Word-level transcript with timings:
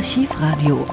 Archivradio. 0.00 0.86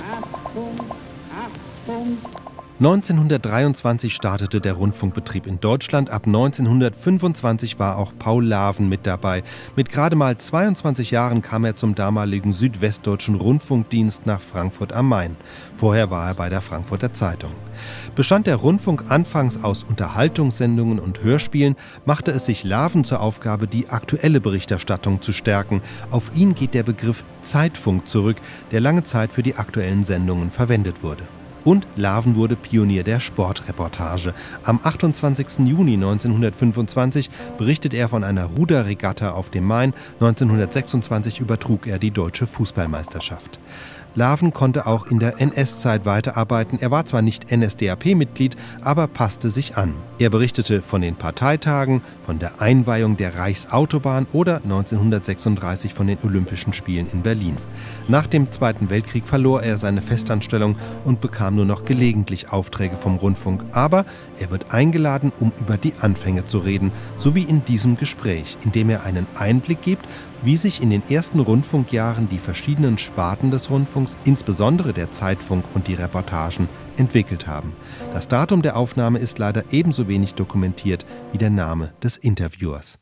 1923 2.80 4.14
startete 4.14 4.62
der 4.62 4.74
Rundfunkbetrieb 4.74 5.48
in 5.48 5.60
Deutschland. 5.60 6.12
Ab 6.12 6.28
1925 6.28 7.80
war 7.80 7.98
auch 7.98 8.14
Paul 8.20 8.46
Laven 8.46 8.88
mit 8.88 9.08
dabei. 9.08 9.42
Mit 9.76 9.90
gerade 9.90 10.16
mal 10.16 10.38
22 10.38 11.10
Jahren 11.10 11.42
kam 11.42 11.66
er 11.66 11.76
zum 11.76 11.96
damaligen 11.96 12.54
Südwestdeutschen 12.54 13.34
Rundfunkdienst 13.34 14.28
nach 14.28 14.42
Frankfurt 14.42 14.94
am 14.94 15.10
Main. 15.10 15.38
Vorher 15.76 16.12
war 16.12 16.28
er 16.28 16.36
bei 16.36 16.50
der 16.50 16.62
Frankfurter 16.62 17.14
Zeitung. 17.14 17.50
Bestand 18.14 18.46
der 18.46 18.58
Rundfunk 18.58 19.06
anfangs 19.10 19.64
aus 19.64 19.84
Unterhaltungssendungen 19.84 21.00
und 21.00 21.24
Hörspielen, 21.24 21.76
machte 22.06 22.30
es 22.30 22.46
sich 22.46 22.64
Laven 22.64 23.04
zur 23.04 23.22
Aufgabe, 23.22 23.66
die 23.66 23.90
aktuelle 23.90 24.40
Berichterstattung 24.40 25.24
zu 25.24 25.34
stärken. 25.34 25.82
Auf 26.12 26.30
ihn 26.36 26.54
geht 26.54 26.76
der 26.76 26.84
Begriff 26.84 27.24
Zeitfunk 27.42 28.08
zurück, 28.08 28.38
der 28.72 28.82
lange 28.82 29.04
Zeit 29.04 29.34
für 29.34 29.42
die 29.42 29.56
aktuellen 29.56 30.04
Sendungen 30.04 30.52
verwendet 30.52 31.02
wurde. 31.02 31.24
Und 31.68 31.86
Laven 31.98 32.38
wurde 32.38 32.56
Pionier 32.56 33.04
der 33.04 33.20
Sportreportage. 33.20 34.34
Am 34.64 34.80
28. 34.82 35.68
Juni 35.68 35.96
1925 35.96 37.30
berichtet 37.58 37.94
er 37.94 38.08
von 38.08 38.24
einer 38.24 38.46
Ruderregatta 38.46 39.32
auf 39.32 39.50
dem 39.50 39.66
Main. 39.66 39.94
1926 40.22 41.42
übertrug 41.42 41.86
er 41.86 42.00
die 42.00 42.12
deutsche 42.12 42.48
Fußballmeisterschaft. 42.48 43.60
Laven 44.16 44.52
konnte 44.52 44.88
auch 44.88 45.08
in 45.08 45.20
der 45.20 45.42
NS-Zeit 45.42 46.06
weiterarbeiten. 46.06 46.80
Er 46.80 46.90
war 46.90 47.06
zwar 47.06 47.22
nicht 47.22 47.52
NSDAP-Mitglied, 47.52 48.56
aber 48.82 49.08
passte 49.08 49.50
sich 49.50 49.76
an. 49.76 49.94
Er 50.20 50.30
berichtete 50.30 50.82
von 50.82 51.02
den 51.02 51.18
Parteitagen, 51.18 52.02
von 52.24 52.40
der 52.40 52.62
Einweihung 52.62 53.18
der 53.18 53.36
Reichsautobahn 53.36 54.26
oder 54.34 54.62
1936 54.64 55.94
von 55.94 56.08
den 56.08 56.18
Olympischen 56.24 56.72
Spielen 56.72 57.08
in 57.12 57.22
Berlin. 57.22 57.58
Nach 58.10 58.26
dem 58.26 58.50
Zweiten 58.54 58.90
Weltkrieg 58.90 59.28
verlor 59.28 59.64
er 59.64 59.78
seine 59.78 60.02
Festanstellung 60.02 60.78
und 61.04 61.20
bekam 61.20 61.56
nur 61.56 61.66
noch 61.66 61.84
gelegentlich 61.84 62.54
Aufträge 62.54 62.96
vom 62.96 63.18
Rundfunk. 63.18 63.66
Aber 63.74 64.06
er 64.40 64.50
wird 64.50 64.72
eingeladen, 64.72 65.34
um 65.42 65.52
über 65.60 65.76
die 65.76 65.94
Anfänge 66.00 66.46
zu 66.46 66.60
reden, 66.60 66.94
so 67.18 67.36
wie 67.36 67.44
in 67.44 67.66
diesem 67.66 67.98
Gespräch, 67.98 68.58
in 68.64 68.72
dem 68.72 68.90
er 68.90 69.04
einen 69.04 69.28
Einblick 69.36 69.82
gibt, 69.82 70.06
wie 70.42 70.56
sich 70.56 70.82
in 70.82 70.90
den 70.90 71.04
ersten 71.10 71.42
Rundfunkjahren 71.42 72.30
die 72.30 72.40
verschiedenen 72.40 72.98
Sparten 72.98 73.52
des 73.52 73.70
Rundfunks, 73.70 74.16
insbesondere 74.24 74.94
der 74.94 75.12
Zeitfunk 75.12 75.66
und 75.74 75.88
die 75.88 75.96
Reportagen, 75.96 76.70
entwickelt 76.96 77.46
haben. 77.46 77.74
Das 78.14 78.30
Datum 78.30 78.62
der 78.62 78.78
Aufnahme 78.78 79.20
ist 79.20 79.38
leider 79.38 79.64
ebenso 79.72 80.08
wenig 80.08 80.34
dokumentiert 80.34 81.06
wie 81.34 81.38
der 81.38 81.50
Name 81.50 81.92
des 82.02 82.16
Interviewers. 82.16 83.00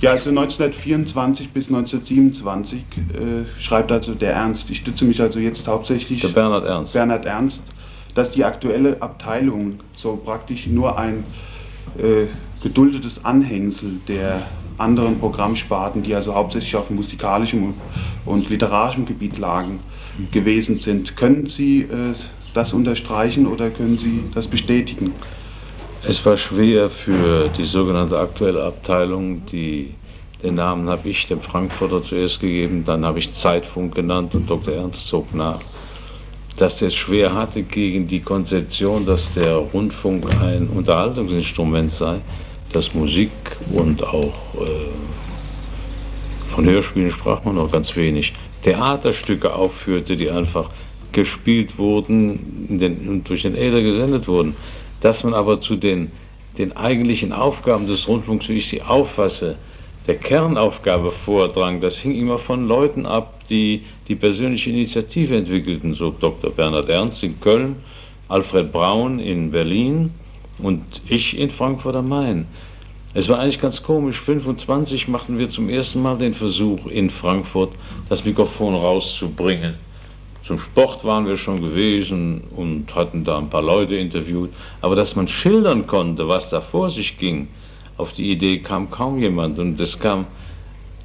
Ja, 0.00 0.10
also 0.12 0.30
1924 0.30 1.50
bis 1.50 1.66
1927 1.66 2.78
äh, 2.78 3.60
schreibt 3.60 3.90
also 3.90 4.14
der 4.14 4.32
Ernst, 4.32 4.70
ich 4.70 4.78
stütze 4.78 5.04
mich 5.04 5.20
also 5.20 5.40
jetzt 5.40 5.66
hauptsächlich. 5.66 6.20
Der 6.20 6.28
Bernhard 6.28 6.66
Ernst. 6.66 6.92
Bernhard 6.92 7.26
Ernst, 7.26 7.62
dass 8.14 8.30
die 8.30 8.44
aktuelle 8.44 9.02
Abteilung 9.02 9.80
so 9.94 10.16
praktisch 10.16 10.66
nur 10.66 10.98
ein 10.98 11.24
äh, 11.98 12.26
geduldetes 12.62 13.24
Anhängsel 13.24 14.00
der 14.06 14.46
anderen 14.78 15.18
Programmsparten, 15.18 16.02
die 16.02 16.14
also 16.14 16.34
hauptsächlich 16.34 16.76
auf 16.76 16.90
musikalischem 16.90 17.74
und 18.24 18.48
literarischem 18.48 19.06
Gebiet 19.06 19.38
lagen, 19.38 19.80
gewesen 20.30 20.78
sind. 20.78 21.16
Können 21.16 21.46
Sie 21.46 21.82
äh, 21.82 22.14
das 22.54 22.72
unterstreichen 22.72 23.46
oder 23.46 23.70
können 23.70 23.98
Sie 23.98 24.24
das 24.34 24.46
bestätigen? 24.46 25.14
Es 26.04 26.24
war 26.24 26.36
schwer 26.36 26.88
für 26.88 27.48
die 27.48 27.64
sogenannte 27.64 28.18
aktuelle 28.18 28.62
Abteilung, 28.62 29.44
die, 29.46 29.94
den 30.42 30.54
Namen 30.54 30.88
habe 30.88 31.08
ich 31.08 31.26
dem 31.26 31.40
Frankfurter 31.40 32.02
zuerst 32.04 32.40
gegeben, 32.40 32.84
dann 32.86 33.04
habe 33.04 33.18
ich 33.18 33.32
Zeitfunk 33.32 33.96
genannt 33.96 34.32
und 34.34 34.48
Dr. 34.48 34.74
Ernst 34.74 35.08
zog 35.08 35.34
nach, 35.34 35.58
dass 36.56 36.80
er 36.82 36.88
es 36.88 36.94
schwer 36.94 37.34
hatte 37.34 37.62
gegen 37.62 38.06
die 38.06 38.20
Konzeption, 38.20 39.06
dass 39.06 39.34
der 39.34 39.56
Rundfunk 39.56 40.26
ein 40.40 40.68
Unterhaltungsinstrument 40.68 41.90
sei, 41.90 42.20
dass 42.72 42.94
Musik 42.94 43.30
und 43.72 44.04
auch 44.04 44.54
äh, 44.60 44.88
von 46.54 46.64
Hörspielen 46.64 47.10
sprach 47.10 47.42
man 47.42 47.56
noch 47.56 47.72
ganz 47.72 47.96
wenig, 47.96 48.34
Theaterstücke 48.62 49.52
aufführte, 49.52 50.16
die 50.16 50.30
einfach 50.30 50.70
gespielt 51.10 51.76
wurden 51.76 52.78
den, 52.78 53.08
und 53.08 53.28
durch 53.28 53.42
den 53.42 53.56
Äther 53.56 53.82
gesendet 53.82 54.28
wurden. 54.28 54.54
Dass 55.00 55.24
man 55.24 55.34
aber 55.34 55.60
zu 55.60 55.76
den, 55.76 56.10
den 56.56 56.76
eigentlichen 56.76 57.32
Aufgaben 57.32 57.86
des 57.86 58.08
Rundfunks, 58.08 58.48
wie 58.48 58.58
ich 58.58 58.68
sie 58.68 58.82
auffasse, 58.82 59.56
der 60.06 60.16
Kernaufgabe 60.16 61.10
vordrang, 61.10 61.80
das 61.80 61.98
hing 61.98 62.14
immer 62.14 62.38
von 62.38 62.66
Leuten 62.66 63.04
ab, 63.06 63.44
die 63.50 63.84
die 64.08 64.16
persönliche 64.16 64.70
Initiative 64.70 65.36
entwickelten, 65.36 65.94
so 65.94 66.10
Dr. 66.10 66.50
Bernhard 66.50 66.88
Ernst 66.88 67.22
in 67.22 67.38
Köln, 67.40 67.76
Alfred 68.28 68.72
Braun 68.72 69.18
in 69.18 69.50
Berlin, 69.50 70.12
und 70.58 70.82
ich 71.08 71.38
in 71.38 71.50
Frankfurt 71.50 71.96
am 71.96 72.08
Main. 72.08 72.46
Es 73.14 73.28
war 73.28 73.38
eigentlich 73.38 73.60
ganz 73.60 73.82
komisch. 73.82 74.20
25 74.20 75.08
machten 75.08 75.38
wir 75.38 75.48
zum 75.48 75.68
ersten 75.68 76.02
Mal 76.02 76.18
den 76.18 76.34
Versuch 76.34 76.86
in 76.86 77.10
Frankfurt, 77.10 77.72
das 78.08 78.24
Mikrofon 78.24 78.74
rauszubringen. 78.74 79.74
Zum 80.48 80.58
Sport 80.58 81.04
waren 81.04 81.26
wir 81.26 81.36
schon 81.36 81.60
gewesen 81.60 82.44
und 82.56 82.94
hatten 82.94 83.22
da 83.22 83.36
ein 83.36 83.50
paar 83.50 83.60
Leute 83.60 83.96
interviewt. 83.96 84.48
Aber 84.80 84.96
dass 84.96 85.14
man 85.14 85.28
schildern 85.28 85.86
konnte, 85.86 86.26
was 86.26 86.48
da 86.48 86.62
vor 86.62 86.88
sich 86.88 87.18
ging, 87.18 87.48
auf 87.98 88.12
die 88.12 88.30
Idee 88.30 88.60
kam 88.60 88.90
kaum 88.90 89.18
jemand. 89.18 89.58
Und 89.58 89.78
es 89.78 89.98
kam 89.98 90.24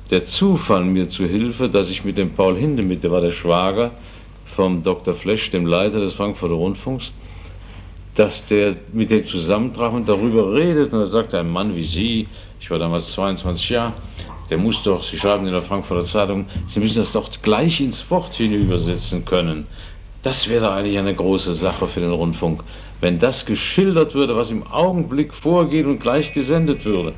der 0.10 0.24
Zufall 0.24 0.86
mir 0.86 1.10
zu 1.10 1.26
Hilfe, 1.26 1.68
dass 1.68 1.90
ich 1.90 2.06
mit 2.06 2.18
dem 2.18 2.30
Paul 2.30 2.56
Hindemith, 2.56 3.04
der 3.04 3.12
war 3.12 3.20
der 3.20 3.32
Schwager 3.32 3.92
vom 4.46 4.82
Dr. 4.82 5.14
Flesch, 5.14 5.52
dem 5.52 5.66
Leiter 5.66 6.00
des 6.00 6.14
Frankfurter 6.14 6.56
Rundfunks, 6.56 7.12
dass 8.16 8.46
der 8.46 8.78
mit 8.94 9.10
dem 9.10 9.26
zusammentraf 9.26 9.92
und 9.92 10.08
darüber 10.08 10.54
redet. 10.54 10.94
Und 10.94 11.02
er 11.02 11.08
sagte, 11.08 11.38
ein 11.38 11.50
Mann 11.50 11.76
wie 11.76 11.84
Sie, 11.84 12.30
ich 12.62 12.72
war 12.72 12.80
damals 12.80 13.12
22 13.12 13.72
Jahre, 13.72 13.92
der 14.50 14.58
muss 14.58 14.84
doch, 14.84 15.04
Sie 15.04 15.18
schreiben 15.18 15.46
in 15.46 15.54
der 15.54 15.62
Frankfurter 15.62 16.06
Zeitung, 16.06 16.46
Sie 16.68 16.80
müssen 16.80 17.00
das 17.00 17.12
doch 17.12 17.30
gleich 17.42 17.82
ins 17.82 18.10
Wort 18.10 18.36
hinübersetzen 18.36 19.26
können. 19.26 19.68
Das 20.22 20.48
wäre 20.48 20.72
eigentlich 20.72 20.98
eine 20.98 21.14
große 21.14 21.54
Sache 21.54 21.88
für 21.88 22.00
den 22.00 22.12
Rundfunk, 22.12 22.64
wenn 23.02 23.20
das 23.20 23.46
geschildert 23.46 24.16
würde, 24.16 24.36
was 24.36 24.50
im 24.50 24.66
Augenblick 24.66 25.34
vorgeht 25.34 25.86
und 25.86 26.00
gleich 26.00 26.34
gesendet 26.34 26.86
würde 26.86 27.14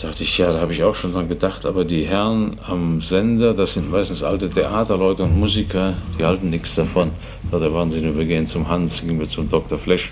sagte 0.00 0.22
ich, 0.22 0.38
ja, 0.38 0.50
da 0.50 0.60
habe 0.60 0.72
ich 0.72 0.82
auch 0.82 0.94
schon 0.94 1.12
dran 1.12 1.28
gedacht, 1.28 1.66
aber 1.66 1.84
die 1.84 2.06
Herren 2.06 2.56
am 2.66 3.02
Sender, 3.02 3.52
das 3.52 3.74
sind 3.74 3.90
meistens 3.90 4.22
alte 4.22 4.48
Theaterleute 4.48 5.24
und 5.24 5.38
Musiker, 5.38 5.92
die 6.18 6.24
halten 6.24 6.48
nichts 6.48 6.74
davon. 6.74 7.10
Da 7.50 7.60
waren 7.74 7.90
sie 7.90 8.00
nur, 8.00 8.16
wir 8.16 8.24
gehen 8.24 8.46
zum 8.46 8.66
Hans, 8.66 9.02
gingen 9.02 9.20
wir 9.20 9.28
zum 9.28 9.50
Dr. 9.50 9.78
Flesch. 9.78 10.10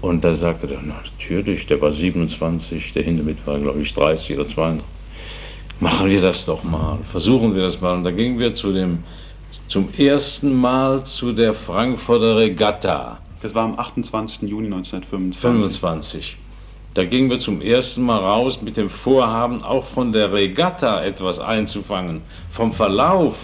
Und 0.00 0.24
da 0.24 0.34
sagte 0.34 0.66
er, 0.72 0.80
na, 0.82 0.94
natürlich, 1.02 1.66
der 1.66 1.80
war 1.80 1.92
27, 1.92 2.92
der 2.92 3.02
hinter 3.02 3.22
mit 3.22 3.46
war, 3.46 3.58
glaube 3.58 3.82
ich, 3.82 3.92
30 3.92 4.38
oder 4.38 4.48
32. 4.48 4.84
Machen 5.80 6.10
wir 6.10 6.20
das 6.20 6.44
doch 6.44 6.62
mal, 6.62 6.98
versuchen 7.10 7.54
wir 7.54 7.62
das 7.62 7.80
mal. 7.80 7.94
Und 7.94 8.04
da 8.04 8.10
gingen 8.10 8.38
wir 8.38 8.54
zu 8.54 8.72
dem, 8.72 9.04
zum 9.68 9.88
ersten 9.96 10.54
Mal 10.54 11.04
zu 11.04 11.32
der 11.32 11.54
Frankfurter 11.54 12.36
Regatta. 12.36 13.18
Das 13.40 13.54
war 13.54 13.64
am 13.64 13.78
28. 13.78 14.42
Juni 14.42 14.66
1925. 14.66 15.40
25. 15.40 16.36
Da 16.92 17.04
gingen 17.04 17.30
wir 17.30 17.38
zum 17.38 17.60
ersten 17.60 18.02
Mal 18.02 18.18
raus 18.18 18.60
mit 18.60 18.76
dem 18.76 18.90
Vorhaben, 18.90 19.62
auch 19.62 19.86
von 19.86 20.12
der 20.12 20.32
Regatta 20.32 21.02
etwas 21.02 21.38
einzufangen, 21.38 22.22
vom 22.50 22.74
Verlauf. 22.74 23.36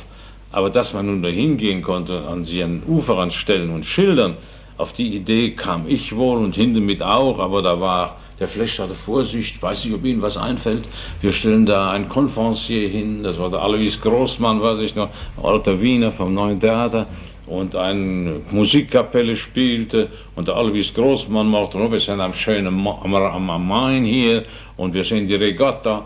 Aber 0.52 0.68
dass 0.68 0.92
man 0.92 1.06
nun 1.06 1.22
dahin 1.22 1.56
gehen 1.56 1.82
konnte, 1.82 2.26
an 2.26 2.44
sie 2.44 2.62
an 2.62 2.80
den 2.80 2.88
Uferrand 2.88 3.32
stellen 3.32 3.70
und 3.70 3.84
schildern, 3.86 4.36
auf 4.76 4.92
die 4.92 5.14
Idee 5.14 5.50
kam 5.50 5.88
ich 5.88 6.14
wohl 6.14 6.38
und 6.38 6.56
mit 6.80 7.02
auch, 7.02 7.38
aber 7.38 7.62
da 7.62 7.80
war 7.80 8.16
der 8.38 8.48
Flesch 8.48 8.78
hatte 8.78 8.94
Vorsicht, 8.94 9.62
weiß 9.62 9.86
nicht, 9.86 9.94
ob 9.94 10.04
Ihnen 10.04 10.20
was 10.20 10.36
einfällt. 10.36 10.86
Wir 11.22 11.32
stellen 11.32 11.64
da 11.64 11.90
einen 11.90 12.08
Konferencier 12.08 12.88
hin, 12.88 13.22
das 13.22 13.38
war 13.38 13.50
der 13.50 13.62
Alois 13.62 13.98
Großmann, 14.02 14.60
weiß 14.60 14.80
ich 14.80 14.94
noch, 14.94 15.08
alter 15.42 15.80
Wiener 15.80 16.12
vom 16.12 16.34
Neuen 16.34 16.60
Theater 16.60 17.06
und 17.46 17.76
eine 17.76 18.40
Musikkapelle 18.50 19.36
spielte 19.36 20.08
und 20.34 20.48
der 20.48 20.56
Alvis 20.56 20.92
Großmann 20.92 21.48
machte, 21.48 21.78
wir 21.90 22.00
sind 22.00 22.20
am 22.20 22.34
schönen 22.34 22.66
am, 22.66 23.14
am 23.14 23.68
Main 23.68 24.04
hier 24.04 24.44
und 24.76 24.92
wir 24.94 25.04
sehen 25.04 25.26
die 25.26 25.34
Regatta. 25.34 26.04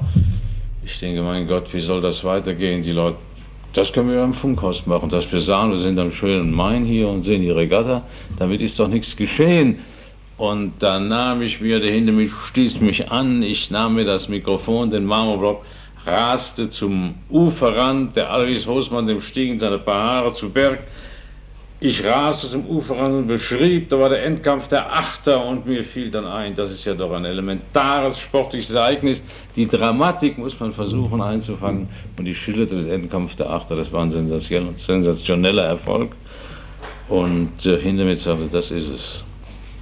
Ich 0.84 0.98
denke, 1.00 1.22
mein 1.22 1.46
Gott, 1.46 1.72
wie 1.72 1.80
soll 1.80 2.00
das 2.00 2.22
weitergehen? 2.24 2.82
Die 2.82 2.92
Leute, 2.92 3.16
das 3.72 3.92
können 3.92 4.10
wir 4.10 4.22
im 4.22 4.34
Funkhaus 4.34 4.86
machen, 4.86 5.08
dass 5.08 5.30
wir 5.30 5.40
sagen, 5.40 5.72
wir 5.72 5.78
sind 5.78 5.98
am 5.98 6.10
schönen 6.10 6.52
Main 6.52 6.84
hier 6.84 7.08
und 7.08 7.22
sehen 7.22 7.42
die 7.42 7.50
Regatta, 7.50 8.02
damit 8.38 8.60
ist 8.62 8.78
doch 8.78 8.88
nichts 8.88 9.16
geschehen. 9.16 9.78
Und 10.36 10.72
dann 10.78 11.08
nahm 11.08 11.42
ich 11.42 11.60
mir, 11.60 11.80
der 11.80 11.92
hinter 11.92 12.12
mich 12.12 12.32
stieß 12.32 12.80
mich 12.80 13.10
an, 13.10 13.42
ich 13.42 13.70
nahm 13.70 13.94
mir 13.94 14.06
das 14.06 14.28
Mikrofon, 14.28 14.90
den 14.90 15.04
Marmorblock, 15.04 15.64
raste 16.06 16.70
zum 16.70 17.14
Uferrand, 17.28 18.16
der 18.16 18.32
Alvis 18.32 18.64
Großmann, 18.64 19.06
dem 19.06 19.20
stiegen 19.20 19.60
seine 19.60 19.78
paar 19.78 20.02
Haare 20.02 20.34
zu 20.34 20.48
Berg, 20.48 20.80
Ich 21.82 22.04
raste 22.04 22.46
zum 22.46 22.66
Ufer 22.66 22.98
ran 22.98 23.16
und 23.16 23.26
beschrieb, 23.26 23.88
da 23.88 23.98
war 23.98 24.10
der 24.10 24.22
Endkampf 24.22 24.68
der 24.68 24.92
Achter 24.92 25.42
und 25.46 25.64
mir 25.64 25.82
fiel 25.82 26.10
dann 26.10 26.26
ein, 26.26 26.54
das 26.54 26.70
ist 26.72 26.84
ja 26.84 26.92
doch 26.92 27.10
ein 27.12 27.24
elementares 27.24 28.20
sportliches 28.20 28.74
Ereignis. 28.74 29.22
Die 29.56 29.66
Dramatik 29.66 30.36
muss 30.36 30.60
man 30.60 30.74
versuchen 30.74 31.22
einzufangen 31.22 31.88
und 32.18 32.28
ich 32.28 32.36
schilderte 32.36 32.76
den 32.76 32.90
Endkampf 32.90 33.34
der 33.36 33.48
Achter. 33.48 33.76
Das 33.76 33.90
war 33.94 34.02
ein 34.02 34.10
sensationeller 34.10 35.64
Erfolg 35.64 36.12
und 37.08 37.64
äh, 37.64 37.78
hinter 37.80 38.04
mir 38.04 38.16
sagte, 38.16 38.48
das 38.52 38.70
ist 38.70 38.88
es. 38.88 39.24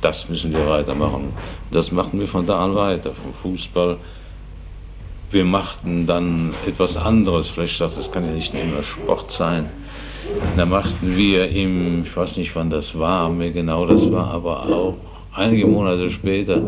Das 0.00 0.28
müssen 0.28 0.54
wir 0.54 0.68
weitermachen. 0.68 1.32
Das 1.72 1.90
machten 1.90 2.20
wir 2.20 2.28
von 2.28 2.46
da 2.46 2.64
an 2.64 2.76
weiter, 2.76 3.10
vom 3.12 3.34
Fußball. 3.34 3.96
Wir 5.32 5.44
machten 5.44 6.06
dann 6.06 6.54
etwas 6.64 6.96
anderes, 6.96 7.48
vielleicht 7.48 7.76
sagte 7.76 7.96
das 7.96 8.12
kann 8.12 8.24
ja 8.24 8.30
nicht 8.30 8.54
immer 8.54 8.84
Sport 8.84 9.32
sein 9.32 9.68
da 10.56 10.66
machten 10.66 11.16
wir 11.16 11.48
im, 11.50 12.02
ich 12.02 12.16
weiß 12.16 12.36
nicht 12.36 12.54
wann 12.54 12.70
das 12.70 12.98
war, 12.98 13.30
mir 13.30 13.50
genau 13.50 13.86
das 13.86 14.10
war, 14.10 14.28
aber 14.28 14.66
auch 14.69 14.94
einige 15.32 15.66
Monate 15.66 16.10
später 16.10 16.62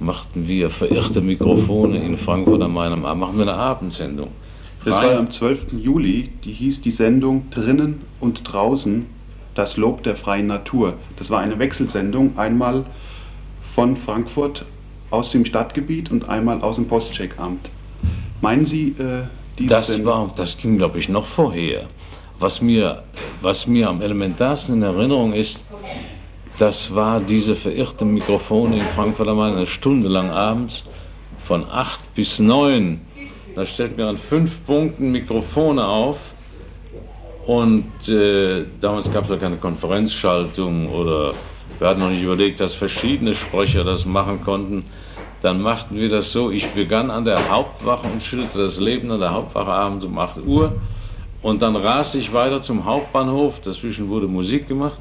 machten 0.00 0.46
wir 0.48 0.70
verirrte 0.70 1.20
Mikrofone 1.20 1.98
in 1.98 2.16
Frankfurt 2.16 2.62
am 2.62 2.74
Main, 2.74 3.00
machen 3.00 3.36
wir 3.36 3.42
eine 3.42 3.54
Abendsendung. 3.54 4.28
Das 4.84 5.02
war 5.02 5.16
am 5.16 5.30
12. 5.30 5.72
Juli, 5.80 6.30
die 6.44 6.52
hieß 6.52 6.82
die 6.82 6.90
Sendung 6.90 7.50
Drinnen 7.50 8.02
und 8.20 8.52
Draußen, 8.52 9.06
das 9.54 9.76
Lob 9.78 10.02
der 10.02 10.14
freien 10.14 10.46
Natur. 10.46 10.94
Das 11.16 11.30
war 11.30 11.40
eine 11.40 11.58
Wechselsendung, 11.58 12.36
einmal 12.36 12.84
von 13.74 13.96
Frankfurt 13.96 14.66
aus 15.10 15.30
dem 15.30 15.46
Stadtgebiet 15.46 16.10
und 16.10 16.28
einmal 16.28 16.60
aus 16.60 16.76
dem 16.76 16.86
Postcheckamt. 16.86 17.70
Meinen 18.42 18.66
Sie, 18.66 18.88
äh, 18.98 19.22
diese 19.58 19.70
das 19.70 19.86
Sendung? 19.86 20.06
War, 20.06 20.32
das 20.36 20.58
ging, 20.58 20.76
glaube 20.76 20.98
ich, 20.98 21.08
noch 21.08 21.26
vorher 21.26 21.86
was 22.44 22.60
mir, 22.60 23.02
was 23.40 23.66
mir 23.66 23.88
am 23.88 24.02
elementarsten 24.02 24.74
in 24.74 24.82
Erinnerung 24.82 25.32
ist, 25.32 25.64
das 26.58 26.94
war 26.94 27.18
diese 27.18 27.54
verirrte 27.56 28.04
Mikrofone 28.04 28.76
in 28.76 28.86
Frankfurt 28.94 29.28
am 29.28 29.38
Main 29.38 29.54
eine 29.54 29.66
Stunde 29.66 30.08
lang 30.08 30.28
abends 30.30 30.84
von 31.46 31.64
8 31.66 32.14
bis 32.14 32.38
9. 32.38 33.00
Da 33.56 33.64
stellt 33.64 33.96
mir 33.96 34.08
an 34.08 34.18
fünf 34.18 34.62
Punkten 34.66 35.10
Mikrofone 35.10 35.86
auf 35.86 36.18
und 37.46 37.90
äh, 38.08 38.66
damals 38.78 39.10
gab 39.10 39.24
es 39.24 39.30
ja 39.30 39.36
keine 39.38 39.56
Konferenzschaltung 39.56 40.90
oder 40.90 41.32
wir 41.78 41.88
hatten 41.88 42.00
noch 42.00 42.10
nicht 42.10 42.22
überlegt, 42.22 42.60
dass 42.60 42.74
verschiedene 42.74 43.34
Sprecher 43.34 43.84
das 43.84 44.04
machen 44.04 44.44
konnten. 44.44 44.84
Dann 45.40 45.62
machten 45.62 45.96
wir 45.96 46.10
das 46.10 46.30
so, 46.30 46.50
ich 46.50 46.66
begann 46.72 47.10
an 47.10 47.24
der 47.24 47.48
Hauptwache 47.48 48.06
und 48.06 48.22
schilderte 48.22 48.58
das 48.58 48.78
Leben 48.78 49.10
an 49.10 49.20
der 49.20 49.32
Hauptwache 49.32 49.72
abends 49.72 50.04
um 50.04 50.18
8 50.18 50.44
Uhr 50.46 50.74
und 51.44 51.60
dann 51.60 51.76
raste 51.76 52.16
ich 52.16 52.32
weiter 52.32 52.62
zum 52.62 52.86
Hauptbahnhof. 52.86 53.60
Dazwischen 53.60 54.08
wurde 54.08 54.26
Musik 54.26 54.66
gemacht. 54.66 54.98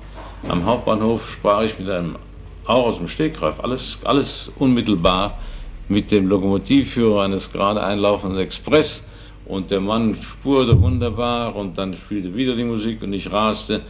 Am 0.50 0.66
Hauptbahnhof 0.66 1.32
sprach 1.32 1.64
ich 1.64 1.80
mit 1.80 1.90
einem, 1.90 2.18
auch 2.66 2.88
aus 2.88 2.98
dem 2.98 3.08
Stegreif, 3.08 3.62
alles, 3.62 3.98
alles 4.04 4.52
unmittelbar 4.60 5.40
mit 5.88 6.12
dem 6.12 6.28
Lokomotivführer 6.28 7.24
eines 7.24 7.50
gerade 7.50 7.82
einlaufenden 7.82 8.40
Express. 8.40 9.06
Und 9.46 9.72
der 9.72 9.80
Mann 9.80 10.16
spurte 10.16 10.80
wunderbar 10.82 11.56
und 11.56 11.78
dann 11.78 11.96
spielte 11.96 12.36
wieder 12.36 12.58
die 12.58 12.66
Musik 12.66 13.02
und 13.04 13.14
ich 13.14 13.32
raste 13.32 13.82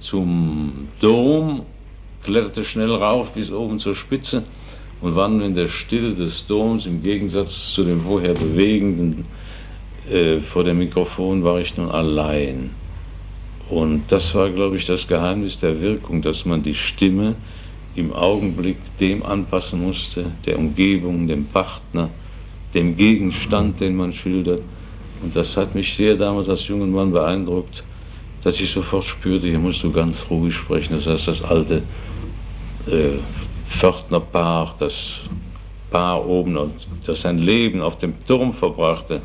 zum 0.00 0.88
Dom, 1.02 1.66
kletterte 2.22 2.64
schnell 2.64 2.92
rauf 2.92 3.32
bis 3.32 3.52
oben 3.52 3.78
zur 3.78 3.94
Spitze 3.94 4.42
und 5.02 5.14
war 5.16 5.28
nun 5.28 5.42
in 5.42 5.54
der 5.54 5.68
Stille 5.68 6.14
des 6.14 6.46
Doms 6.46 6.86
im 6.86 7.02
Gegensatz 7.02 7.72
zu 7.74 7.84
dem 7.84 8.00
vorher 8.00 8.32
bewegenden 8.32 9.26
äh, 10.10 10.40
vor 10.40 10.64
dem 10.64 10.78
Mikrofon 10.78 11.42
war 11.44 11.60
ich 11.60 11.76
nun 11.76 11.90
allein. 11.90 12.70
Und 13.68 14.04
das 14.08 14.34
war, 14.34 14.50
glaube 14.50 14.76
ich, 14.76 14.86
das 14.86 15.06
Geheimnis 15.06 15.58
der 15.58 15.80
Wirkung, 15.80 16.22
dass 16.22 16.44
man 16.44 16.62
die 16.62 16.74
Stimme 16.74 17.34
im 17.94 18.12
Augenblick 18.12 18.78
dem 18.98 19.22
anpassen 19.24 19.82
musste, 19.82 20.26
der 20.46 20.58
Umgebung, 20.58 21.26
dem 21.26 21.44
Partner, 21.46 22.08
dem 22.72 22.96
Gegenstand, 22.96 23.80
den 23.80 23.96
man 23.96 24.12
schildert. 24.12 24.62
Und 25.22 25.34
das 25.34 25.56
hat 25.56 25.74
mich 25.74 25.94
sehr 25.94 26.14
damals 26.14 26.48
als 26.48 26.66
junger 26.68 26.86
Mann 26.86 27.12
beeindruckt, 27.12 27.82
dass 28.42 28.60
ich 28.60 28.70
sofort 28.70 29.04
spürte, 29.04 29.48
hier 29.48 29.58
musst 29.58 29.82
du 29.82 29.90
ganz 29.90 30.24
ruhig 30.30 30.54
sprechen. 30.54 30.94
Das 30.94 31.06
heißt, 31.06 31.28
das 31.28 31.42
alte 31.42 31.82
äh, 32.86 33.18
Pförtnerpaar, 33.68 34.74
das 34.78 35.16
Paar 35.90 36.26
oben, 36.26 36.56
das 37.06 37.22
sein 37.22 37.38
Leben 37.38 37.80
auf 37.80 37.98
dem 37.98 38.14
Turm 38.26 38.52
verbrachte, 38.52 39.22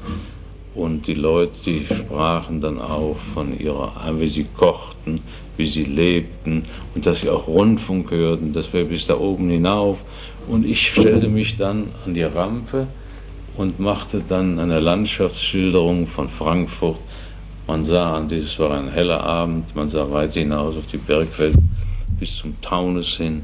und 0.76 1.06
die 1.06 1.14
Leute, 1.14 1.54
die 1.66 1.86
sprachen 1.86 2.60
dann 2.60 2.82
auch 2.82 3.18
von 3.34 3.60
ihrer, 3.60 3.94
wie 4.18 4.28
sie 4.28 4.46
kochten, 4.58 5.22
wie 5.56 5.68
sie 5.68 5.84
lebten 5.84 6.64
und 6.96 7.06
dass 7.06 7.22
sie 7.22 7.30
auch 7.30 7.48
Rundfunk 7.48 8.10
hörten, 8.12 8.54
das 8.54 8.74
wäre 8.74 8.86
bis 8.86 9.06
da 9.06 9.18
oben 9.18 9.50
hinauf. 9.50 10.00
Und 10.48 10.66
ich 10.66 10.90
stellte 10.90 11.28
mich 11.28 11.58
dann 11.58 11.90
an 12.06 12.14
die 12.14 12.24
Rampe 12.24 12.88
und 13.56 13.80
machte 13.80 14.24
dann 14.28 14.60
eine 14.60 14.80
Landschaftsschilderung 14.80 16.08
von 16.08 16.30
Frankfurt. 16.30 16.98
Man 17.68 17.86
sah, 17.86 18.20
dieses 18.22 18.58
war 18.60 18.72
ein 18.72 18.92
heller 18.92 19.24
Abend, 19.24 19.76
man 19.76 19.88
sah 19.88 20.10
weit 20.12 20.34
hinaus 20.34 20.76
auf 20.76 20.88
die 20.88 20.98
Bergwelt 20.98 21.56
bis 22.20 22.36
zum 22.36 22.60
Taunus 22.62 23.16
hin. 23.16 23.44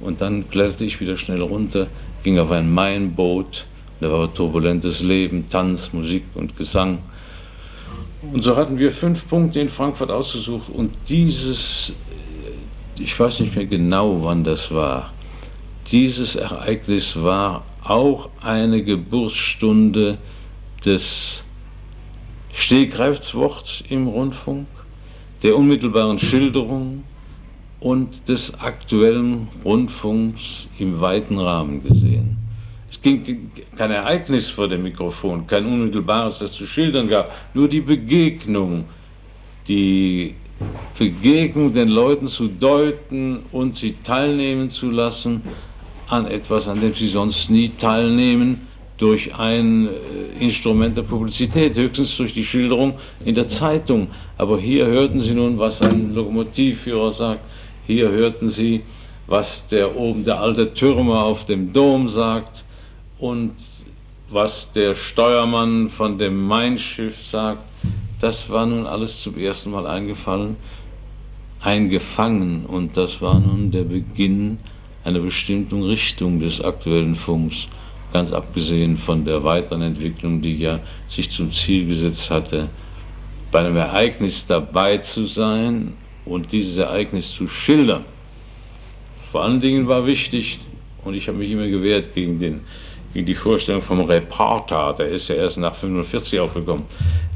Und 0.00 0.20
dann 0.20 0.48
kletterte 0.48 0.84
ich 0.84 1.00
wieder 1.00 1.16
schnell 1.16 1.42
runter, 1.42 1.88
ging 2.22 2.38
auf 2.38 2.50
ein 2.52 2.72
Mainboot 2.72 3.66
da 4.00 4.10
war 4.10 4.32
turbulentes 4.32 5.00
Leben, 5.00 5.48
Tanz, 5.48 5.92
Musik 5.92 6.24
und 6.34 6.56
Gesang. 6.56 6.98
Und 8.32 8.42
so 8.42 8.56
hatten 8.56 8.78
wir 8.78 8.92
fünf 8.92 9.28
Punkte 9.28 9.60
in 9.60 9.68
Frankfurt 9.68 10.10
ausgesucht 10.10 10.68
und 10.70 10.92
dieses, 11.08 11.92
ich 12.98 13.18
weiß 13.18 13.40
nicht 13.40 13.56
mehr 13.56 13.66
genau, 13.66 14.22
wann 14.22 14.44
das 14.44 14.70
war, 14.70 15.12
dieses 15.90 16.36
Ereignis 16.36 17.16
war 17.16 17.64
auch 17.82 18.28
eine 18.40 18.82
Geburtsstunde 18.82 20.18
des 20.84 21.44
Stegreifsworts 22.52 23.84
im 23.88 24.06
Rundfunk, 24.06 24.66
der 25.42 25.56
unmittelbaren 25.56 26.18
Schilderung 26.18 27.04
und 27.80 28.28
des 28.28 28.60
aktuellen 28.60 29.48
Rundfunks 29.64 30.68
im 30.78 31.00
weiten 31.00 31.38
Rahmen 31.38 31.82
gesehen. 31.82 32.36
Es 32.90 33.00
ging 33.00 33.50
kein 33.76 33.90
Ereignis 33.90 34.48
vor 34.48 34.66
dem 34.66 34.82
Mikrofon, 34.82 35.46
kein 35.46 35.64
unmittelbares, 35.64 36.40
das 36.40 36.52
zu 36.52 36.66
schildern 36.66 37.08
gab, 37.08 37.30
nur 37.54 37.68
die 37.68 37.80
Begegnung, 37.80 38.84
die 39.68 40.34
Begegnung 40.98 41.72
den 41.72 41.88
Leuten 41.88 42.26
zu 42.26 42.48
deuten 42.48 43.44
und 43.52 43.76
sie 43.76 43.94
teilnehmen 44.02 44.70
zu 44.70 44.90
lassen 44.90 45.42
an 46.08 46.26
etwas, 46.26 46.66
an 46.66 46.80
dem 46.80 46.94
sie 46.94 47.08
sonst 47.08 47.48
nie 47.50 47.70
teilnehmen, 47.78 48.66
durch 48.98 49.34
ein 49.34 49.88
äh, 49.88 50.44
Instrument 50.44 50.94
der 50.94 51.02
Publizität, 51.02 51.74
höchstens 51.74 52.14
durch 52.18 52.34
die 52.34 52.44
Schilderung 52.44 52.94
in 53.24 53.34
der 53.34 53.48
Zeitung. 53.48 54.08
Aber 54.36 54.60
hier 54.60 54.86
hörten 54.86 55.22
sie 55.22 55.32
nun, 55.32 55.58
was 55.58 55.80
ein 55.80 56.12
Lokomotivführer 56.14 57.10
sagt, 57.10 57.40
hier 57.86 58.10
hörten 58.10 58.50
sie, 58.50 58.82
was 59.26 59.66
der 59.68 59.96
oben 59.96 60.24
der 60.24 60.40
alte 60.40 60.74
Türmer 60.74 61.24
auf 61.24 61.46
dem 61.46 61.72
Dom 61.72 62.10
sagt, 62.10 62.64
und 63.20 63.52
was 64.30 64.72
der 64.72 64.94
Steuermann 64.94 65.90
von 65.90 66.18
dem 66.18 66.46
Main-Schiff 66.46 67.26
sagt, 67.26 67.62
das 68.20 68.48
war 68.48 68.66
nun 68.66 68.86
alles 68.86 69.22
zum 69.22 69.38
ersten 69.38 69.70
Mal 69.70 69.86
eingefallen, 69.86 70.56
eingefangen 71.60 72.64
und 72.66 72.96
das 72.96 73.20
war 73.20 73.38
nun 73.38 73.70
der 73.70 73.84
Beginn 73.84 74.58
einer 75.04 75.20
bestimmten 75.20 75.82
Richtung 75.82 76.40
des 76.40 76.62
aktuellen 76.62 77.14
Funks, 77.14 77.68
ganz 78.12 78.32
abgesehen 78.32 78.96
von 78.96 79.24
der 79.24 79.42
weiteren 79.42 79.82
Entwicklung, 79.82 80.40
die 80.40 80.56
ja 80.56 80.80
sich 81.08 81.30
zum 81.30 81.52
Ziel 81.52 81.86
gesetzt 81.86 82.30
hatte, 82.30 82.68
bei 83.50 83.60
einem 83.60 83.76
Ereignis 83.76 84.46
dabei 84.46 84.98
zu 84.98 85.26
sein 85.26 85.94
und 86.24 86.52
dieses 86.52 86.76
Ereignis 86.76 87.32
zu 87.32 87.48
schildern. 87.48 88.04
Vor 89.32 89.42
allen 89.42 89.60
Dingen 89.60 89.88
war 89.88 90.06
wichtig, 90.06 90.60
und 91.04 91.14
ich 91.14 91.28
habe 91.28 91.38
mich 91.38 91.50
immer 91.50 91.66
gewehrt 91.66 92.14
gegen 92.14 92.38
den 92.38 92.60
wie 93.12 93.22
die 93.22 93.34
Vorstellung 93.34 93.82
vom 93.82 94.00
Reporter, 94.00 94.94
der 94.98 95.08
ist 95.08 95.28
ja 95.28 95.34
erst 95.36 95.58
nach 95.58 95.74
45 95.74 96.38
aufgekommen. 96.40 96.84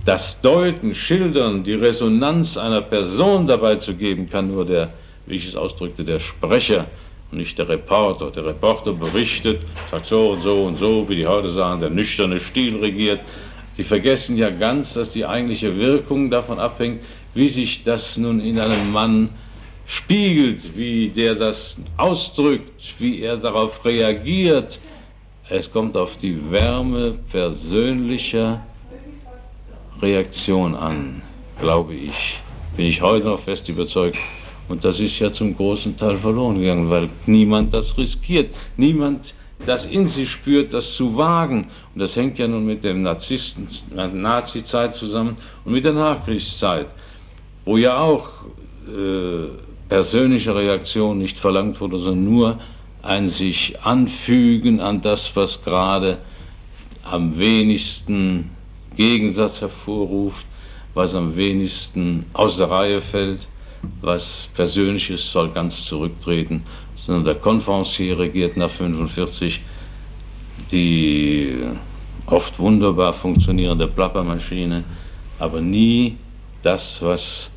Das 0.04 0.40
Deuten, 0.40 0.94
Schildern, 0.94 1.64
die 1.64 1.74
Resonanz 1.74 2.56
einer 2.56 2.82
Person 2.82 3.46
dabei 3.46 3.76
zu 3.76 3.94
geben, 3.94 4.28
kann 4.28 4.48
nur 4.48 4.64
der, 4.64 4.92
wie 5.26 5.36
ich 5.36 5.48
es 5.48 5.56
ausdrückte, 5.56 6.04
der 6.04 6.20
Sprecher 6.20 6.86
und 7.32 7.38
nicht 7.38 7.58
der 7.58 7.68
Reporter. 7.68 8.30
Der 8.30 8.44
Reporter 8.46 8.92
berichtet, 8.92 9.62
sagt 9.90 10.06
so 10.06 10.32
und 10.32 10.42
so 10.42 10.64
und 10.64 10.78
so, 10.78 11.08
wie 11.08 11.16
die 11.16 11.26
heute 11.26 11.50
sagen, 11.50 11.80
der 11.80 11.90
nüchterne 11.90 12.38
Stil 12.38 12.76
regiert. 12.76 13.20
Die 13.76 13.82
vergessen 13.82 14.36
ja 14.36 14.50
ganz, 14.50 14.92
dass 14.92 15.10
die 15.10 15.26
eigentliche 15.26 15.76
Wirkung 15.76 16.30
davon 16.30 16.60
abhängt, 16.60 17.02
wie 17.34 17.48
sich 17.48 17.82
das 17.82 18.16
nun 18.16 18.40
in 18.40 18.60
einem 18.60 18.92
Mann 18.92 19.30
spiegelt, 19.86 20.76
wie 20.76 21.08
der 21.08 21.34
das 21.34 21.78
ausdrückt, 21.96 22.94
wie 22.98 23.20
er 23.22 23.36
darauf 23.36 23.84
reagiert, 23.84 24.78
es 25.48 25.70
kommt 25.70 25.96
auf 25.96 26.16
die 26.16 26.50
Wärme 26.50 27.18
persönlicher 27.30 28.62
Reaktion 30.00 30.74
an, 30.74 31.22
glaube 31.60 31.94
ich. 31.94 32.40
Bin 32.76 32.86
ich 32.86 33.02
heute 33.02 33.26
noch 33.26 33.40
fest 33.40 33.68
überzeugt. 33.68 34.18
Und 34.68 34.84
das 34.84 34.98
ist 34.98 35.18
ja 35.18 35.30
zum 35.30 35.54
großen 35.54 35.96
Teil 35.96 36.16
verloren 36.16 36.58
gegangen, 36.58 36.88
weil 36.88 37.10
niemand 37.26 37.74
das 37.74 37.96
riskiert. 37.98 38.54
Niemand 38.76 39.34
das 39.66 39.86
in 39.86 40.06
sich 40.06 40.30
spürt, 40.30 40.72
das 40.72 40.94
zu 40.94 41.16
wagen. 41.16 41.68
Und 41.94 42.00
das 42.00 42.16
hängt 42.16 42.38
ja 42.38 42.48
nun 42.48 42.66
mit 42.66 42.82
der 42.82 42.94
Nazi-Zeit 42.94 44.94
zusammen 44.94 45.36
und 45.64 45.72
mit 45.72 45.84
der 45.84 45.92
Nachkriegszeit, 45.92 46.86
wo 47.64 47.76
ja 47.76 47.98
auch 47.98 48.28
äh, 48.88 49.48
persönliche 49.88 50.54
Reaktion 50.54 51.18
nicht 51.18 51.38
verlangt 51.38 51.80
wurde, 51.80 51.98
sondern 51.98 52.24
nur 52.24 52.58
ein 53.04 53.28
sich 53.28 53.80
anfügen 53.82 54.80
an 54.80 55.02
das, 55.02 55.34
was 55.36 55.62
gerade 55.62 56.18
am 57.02 57.38
wenigsten 57.38 58.50
Gegensatz 58.96 59.60
hervorruft, 59.60 60.46
was 60.94 61.14
am 61.14 61.36
wenigsten 61.36 62.24
aus 62.32 62.56
der 62.56 62.70
Reihe 62.70 63.02
fällt, 63.02 63.46
was 64.00 64.48
Persönliches 64.54 65.30
soll 65.30 65.50
ganz 65.50 65.84
zurücktreten, 65.84 66.64
sondern 66.96 67.24
der 67.24 67.34
Konferencier 67.34 68.18
regiert 68.18 68.56
nach 68.56 68.70
45 68.70 69.60
die 70.70 71.58
oft 72.26 72.58
wunderbar 72.58 73.12
funktionierende 73.12 73.86
Plappermaschine, 73.86 74.84
aber 75.38 75.60
nie 75.60 76.16
das, 76.62 77.02
was 77.02 77.50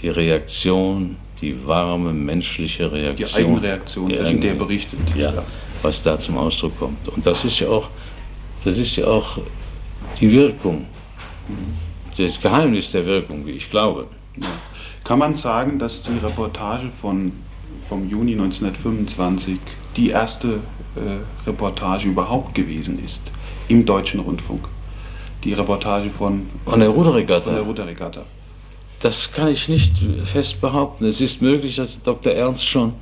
die 0.00 0.08
Reaktion, 0.08 1.16
die 1.40 1.66
warme 1.66 2.12
menschliche 2.12 2.90
Reaktion. 2.90 3.28
Die 3.28 3.34
Eigenreaktion, 3.34 4.10
in 4.10 4.40
der 4.40 4.54
berichtet. 4.54 5.00
Ja, 5.16 5.44
was 5.82 6.02
da 6.02 6.18
zum 6.18 6.36
Ausdruck 6.36 6.78
kommt. 6.78 7.08
Und 7.08 7.24
das 7.24 7.44
ist 7.44 7.60
ja 7.60 7.68
auch, 7.68 7.88
das 8.64 8.78
ist 8.78 8.96
ja 8.96 9.06
auch 9.06 9.38
die 10.20 10.30
Wirkung, 10.30 10.86
das 12.16 12.40
Geheimnis 12.40 12.92
der 12.92 13.06
Wirkung, 13.06 13.46
wie 13.46 13.52
ich 13.52 13.70
glaube. 13.70 14.06
Ja. 14.36 14.46
Kann 15.04 15.18
man 15.18 15.34
sagen, 15.34 15.78
dass 15.78 16.02
die 16.02 16.18
Reportage 16.18 16.90
von, 17.00 17.32
vom 17.88 18.08
Juni 18.08 18.32
1925 18.32 19.58
die 19.96 20.10
erste 20.10 20.48
äh, 20.48 21.46
Reportage 21.46 22.08
überhaupt 22.08 22.54
gewesen 22.54 23.02
ist 23.04 23.22
im 23.68 23.86
deutschen 23.86 24.20
Rundfunk? 24.20 24.68
Die 25.42 25.54
Reportage 25.54 26.10
von, 26.10 26.46
von 26.66 26.80
der 26.80 26.90
Ruderregatta. 26.90 27.44
Von 27.44 27.54
der 27.54 27.62
Ruderregatta. 27.62 28.24
Das 29.00 29.32
kann 29.32 29.48
ich 29.48 29.68
nicht 29.68 29.94
fest 30.24 30.60
behaupten. 30.60 31.06
Es 31.06 31.20
ist 31.20 31.40
möglich, 31.40 31.76
dass 31.76 32.02
Dr. 32.02 32.32
Ernst 32.32 32.66
schon 32.66 32.92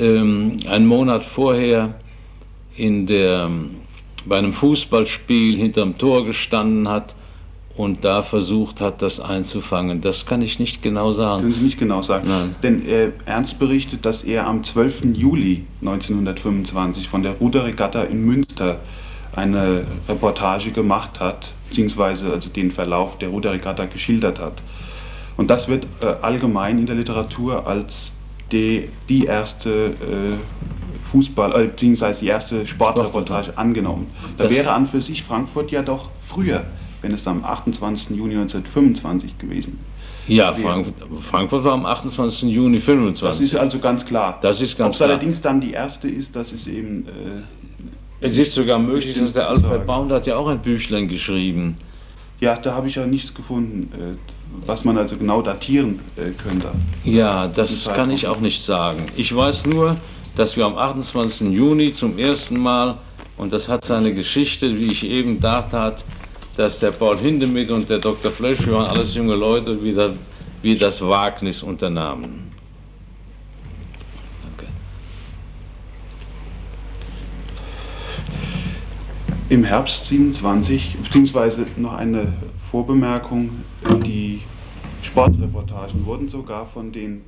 ähm, 0.00 0.56
einen 0.66 0.86
Monat 0.86 1.22
vorher 1.22 1.94
in 2.76 3.06
der, 3.06 3.50
bei 4.24 4.38
einem 4.38 4.54
Fußballspiel 4.54 5.58
hinterm 5.58 5.98
Tor 5.98 6.24
gestanden 6.24 6.88
hat 6.88 7.14
und 7.76 8.04
da 8.04 8.22
versucht 8.22 8.80
hat, 8.80 9.02
das 9.02 9.20
einzufangen. 9.20 10.00
Das 10.00 10.26
kann 10.26 10.42
ich 10.42 10.58
nicht 10.58 10.82
genau 10.82 11.12
sagen. 11.12 11.42
Können 11.42 11.52
Sie 11.52 11.60
nicht 11.60 11.78
genau 11.78 12.02
sagen. 12.02 12.28
Nein. 12.28 12.54
Denn 12.62 12.88
äh, 12.88 13.10
Ernst 13.26 13.58
berichtet, 13.58 14.06
dass 14.06 14.22
er 14.22 14.46
am 14.46 14.64
12. 14.64 15.16
Juli 15.16 15.64
1925 15.80 17.08
von 17.08 17.22
der 17.22 17.32
Ruderregatta 17.32 18.04
in 18.04 18.24
Münster 18.24 18.80
eine 19.34 19.84
Reportage 20.08 20.70
gemacht 20.70 21.18
hat, 21.18 21.52
beziehungsweise 21.68 22.32
also 22.32 22.48
den 22.48 22.70
Verlauf 22.70 23.18
der 23.18 23.30
Ruderregatta 23.30 23.86
geschildert 23.86 24.38
hat. 24.38 24.62
Und 25.36 25.50
das 25.50 25.68
wird 25.68 25.86
äh, 26.00 26.06
allgemein 26.22 26.78
in 26.78 26.86
der 26.86 26.94
Literatur 26.94 27.66
als 27.66 28.12
die, 28.52 28.88
die 29.08 29.24
erste 29.24 29.70
äh, 29.70 31.10
Fußball, 31.10 31.60
äh, 31.60 31.66
beziehungsweise 31.66 32.20
die 32.20 32.28
erste 32.28 32.66
Sportreportage 32.66 33.56
angenommen. 33.56 34.06
Da 34.38 34.44
das 34.44 34.52
wäre 34.52 34.72
an 34.72 34.86
für 34.86 35.02
sich 35.02 35.22
Frankfurt 35.22 35.70
ja 35.70 35.82
doch 35.82 36.10
früher, 36.26 36.64
wenn 37.02 37.12
es 37.12 37.26
am 37.26 37.44
28. 37.44 38.10
Juni 38.10 38.34
1925 38.34 39.38
gewesen 39.38 39.78
ja, 40.26 40.52
Frankfurt, 40.54 40.94
Frankfurt, 41.22 41.64
war 41.64 41.72
am 41.72 41.86
28. 41.86 42.50
Juni 42.50 42.80
25. 42.80 43.20
Das 43.20 43.40
ist 43.40 43.56
also 43.56 43.78
ganz 43.78 44.04
klar. 44.04 44.38
Das 44.40 44.60
ist 44.60 44.76
ganz 44.76 44.88
Ob 44.88 44.94
es 44.94 45.02
allerdings 45.02 45.40
dann 45.40 45.60
die 45.60 45.72
erste 45.72 46.08
ist, 46.08 46.34
das 46.34 46.52
ist 46.52 46.66
eben. 46.66 47.06
Äh, 47.06 48.26
es 48.26 48.38
ist 48.38 48.52
sogar 48.52 48.78
möglich, 48.78 49.18
dass 49.18 49.34
der 49.34 49.50
Alfred 49.50 49.84
Baum 49.84 50.10
hat 50.10 50.26
ja 50.26 50.36
auch 50.36 50.48
ein 50.48 50.60
Büchlein 50.60 51.08
geschrieben. 51.08 51.76
Ja, 52.40 52.56
da 52.56 52.74
habe 52.74 52.88
ich 52.88 52.94
ja 52.94 53.06
nichts 53.06 53.34
gefunden. 53.34 53.90
Was 54.66 54.84
man 54.84 54.96
also 54.96 55.16
genau 55.16 55.42
datieren 55.42 56.00
äh, 56.16 56.30
könnte. 56.30 56.68
Ja, 57.04 57.48
das 57.48 57.84
kann 57.84 58.10
ich 58.10 58.26
auch 58.26 58.40
nicht 58.40 58.62
sagen. 58.62 59.06
Ich 59.16 59.34
weiß 59.34 59.66
nur, 59.66 59.98
dass 60.36 60.56
wir 60.56 60.64
am 60.64 60.76
28. 60.76 61.50
Juni 61.50 61.92
zum 61.92 62.18
ersten 62.18 62.58
Mal, 62.58 62.98
und 63.36 63.52
das 63.52 63.68
hat 63.68 63.84
seine 63.84 64.14
Geschichte, 64.14 64.76
wie 64.78 64.92
ich 64.92 65.04
eben 65.04 65.40
dachte, 65.40 65.78
hat, 65.78 66.04
dass 66.56 66.78
der 66.78 66.92
Paul 66.92 67.18
Hindemith 67.18 67.70
und 67.70 67.88
der 67.90 67.98
Dr. 67.98 68.30
Flösch, 68.30 68.64
wir 68.64 68.74
waren 68.74 68.86
alles 68.86 69.14
junge 69.14 69.34
Leute, 69.34 69.82
wieder, 69.82 70.14
wie 70.62 70.76
das 70.76 71.00
Wagnis 71.00 71.62
unternahmen. 71.62 72.52
Okay. 74.56 74.68
Im 79.48 79.64
Herbst 79.64 80.06
27, 80.06 80.96
beziehungsweise 81.02 81.66
noch 81.76 81.94
eine 81.94 82.32
Vorbemerkung, 82.70 83.63
die 84.04 84.42
Sportreportagen 85.02 86.06
wurden 86.06 86.28
sogar 86.28 86.66
von 86.66 86.92
den 86.92 87.22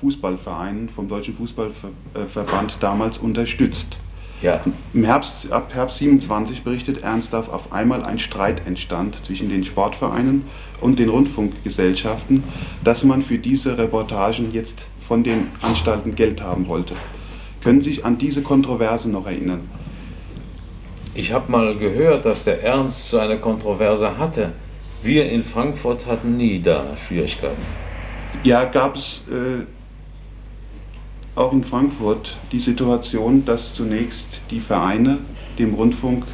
Fußballvereinen, 0.00 0.88
vom 0.88 1.08
Deutschen 1.08 1.34
Fußballverband 1.34 2.78
damals 2.80 3.18
unterstützt. 3.18 3.98
Ja. 4.42 4.60
Im 4.94 5.04
Herbst, 5.04 5.52
ab 5.52 5.74
Herbst 5.74 5.98
27 5.98 6.64
berichtet 6.64 7.02
Ernst, 7.02 7.32
dass 7.32 7.50
auf 7.50 7.72
einmal 7.72 8.02
ein 8.02 8.18
Streit 8.18 8.66
entstand 8.66 9.22
zwischen 9.24 9.50
den 9.50 9.64
Sportvereinen 9.64 10.46
und 10.80 10.98
den 10.98 11.10
Rundfunkgesellschaften, 11.10 12.42
dass 12.82 13.04
man 13.04 13.20
für 13.20 13.36
diese 13.36 13.76
Reportagen 13.76 14.52
jetzt 14.52 14.86
von 15.06 15.22
den 15.22 15.48
Anstalten 15.60 16.14
Geld 16.14 16.40
haben 16.42 16.68
wollte. 16.68 16.94
Können 17.62 17.82
Sie 17.82 17.90
sich 17.90 18.04
an 18.06 18.16
diese 18.16 18.40
Kontroverse 18.40 19.10
noch 19.10 19.26
erinnern? 19.26 19.68
Ich 21.12 21.32
habe 21.32 21.52
mal 21.52 21.76
gehört, 21.76 22.24
dass 22.24 22.44
der 22.44 22.62
Ernst 22.62 23.10
so 23.10 23.18
eine 23.18 23.38
Kontroverse 23.38 24.16
hatte. 24.16 24.52
Wir 25.02 25.30
in 25.30 25.42
Frankfurt 25.42 26.06
hatten 26.06 26.36
nie 26.36 26.60
da 26.60 26.96
Schwierigkeiten. 27.06 27.62
Ja, 28.42 28.64
gab 28.64 28.96
es 28.96 29.22
äh, 29.30 29.64
auch 31.38 31.52
in 31.52 31.64
Frankfurt 31.64 32.36
die 32.52 32.58
Situation, 32.58 33.44
dass 33.44 33.74
zunächst 33.74 34.42
die 34.50 34.60
Vereine 34.60 35.18
dem 35.58 35.74
Rundfunk 35.74 36.24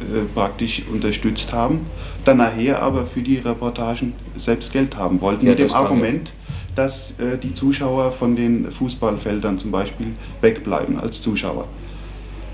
äh, 0.00 0.20
praktisch 0.34 0.82
unterstützt 0.90 1.52
haben, 1.52 1.86
dann 2.24 2.38
nachher 2.38 2.82
aber 2.82 3.06
für 3.06 3.22
die 3.22 3.36
Reportagen 3.36 4.12
selbst 4.36 4.72
Geld 4.72 4.96
haben 4.96 5.20
wollten, 5.20 5.46
ja, 5.46 5.52
mit 5.52 5.58
dem 5.58 5.72
Argument, 5.72 6.32
dass 6.74 7.18
äh, 7.18 7.38
die 7.38 7.54
Zuschauer 7.54 8.12
von 8.12 8.36
den 8.36 8.70
Fußballfeldern 8.70 9.58
zum 9.58 9.70
Beispiel 9.70 10.08
wegbleiben 10.40 11.00
als 11.00 11.20
Zuschauer. 11.20 11.66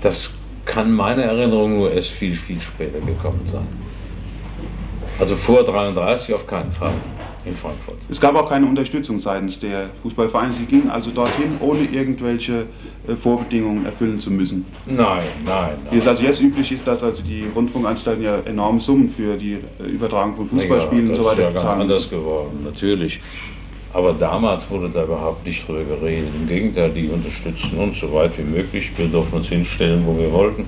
Das 0.01 0.33
kann 0.65 0.91
meiner 0.91 1.23
Erinnerung 1.23 1.77
nur 1.77 1.91
erst 1.91 2.09
viel, 2.09 2.35
viel 2.35 2.59
später 2.59 2.99
gekommen 2.99 3.41
sein. 3.45 3.67
Also 5.19 5.35
vor 5.35 5.63
33 5.63 6.33
auf 6.35 6.45
keinen 6.45 6.71
Fall 6.71 6.93
in 7.45 7.55
Frankfurt. 7.55 7.97
Es 8.09 8.19
gab 8.19 8.35
auch 8.35 8.49
keine 8.49 8.65
Unterstützung 8.65 9.19
seitens 9.19 9.59
der 9.59 9.89
Fußballvereine. 10.03 10.51
Sie 10.51 10.65
gingen 10.65 10.89
also 10.89 11.11
dorthin, 11.11 11.57
ohne 11.59 11.83
irgendwelche 11.91 12.65
äh, 13.07 13.15
Vorbedingungen 13.15 13.85
erfüllen 13.85 14.19
zu 14.19 14.29
müssen. 14.29 14.65
Nein, 14.85 14.97
nein, 14.97 15.23
nein. 15.45 15.77
Wie 15.89 15.97
es 15.97 16.07
also 16.07 16.23
jetzt 16.23 16.41
üblich 16.41 16.71
ist, 16.71 16.87
dass 16.87 17.01
also 17.03 17.23
die 17.23 17.45
Rundfunkanstalten 17.55 18.23
ja 18.23 18.39
enorme 18.45 18.79
Summen 18.79 19.09
für 19.09 19.37
die 19.37 19.53
äh, 19.53 19.83
Übertragung 19.87 20.35
von 20.35 20.49
Fußballspielen 20.49 21.05
ja, 21.05 21.11
und 21.11 21.15
so 21.15 21.25
weiter 21.25 21.51
bezahlen. 21.51 21.87
Das 21.87 21.99
ist 21.99 22.11
ja 22.11 22.17
ganz 22.17 22.25
anders 22.25 22.27
geworden, 22.27 22.63
natürlich. 22.63 23.19
Aber 23.93 24.13
damals 24.13 24.69
wurde 24.69 24.89
da 24.89 25.05
überhaupt 25.05 25.45
nicht 25.45 25.67
drüber 25.67 25.83
geredet. 25.83 26.29
Im 26.35 26.47
Gegenteil, 26.47 26.91
die 26.91 27.07
unterstützten 27.07 27.77
uns 27.77 27.99
so 27.99 28.13
weit 28.13 28.37
wie 28.37 28.43
möglich. 28.43 28.91
Wir 28.95 29.07
durften 29.07 29.37
uns 29.37 29.47
hinstellen, 29.47 30.03
wo 30.05 30.17
wir 30.17 30.31
wollten. 30.31 30.65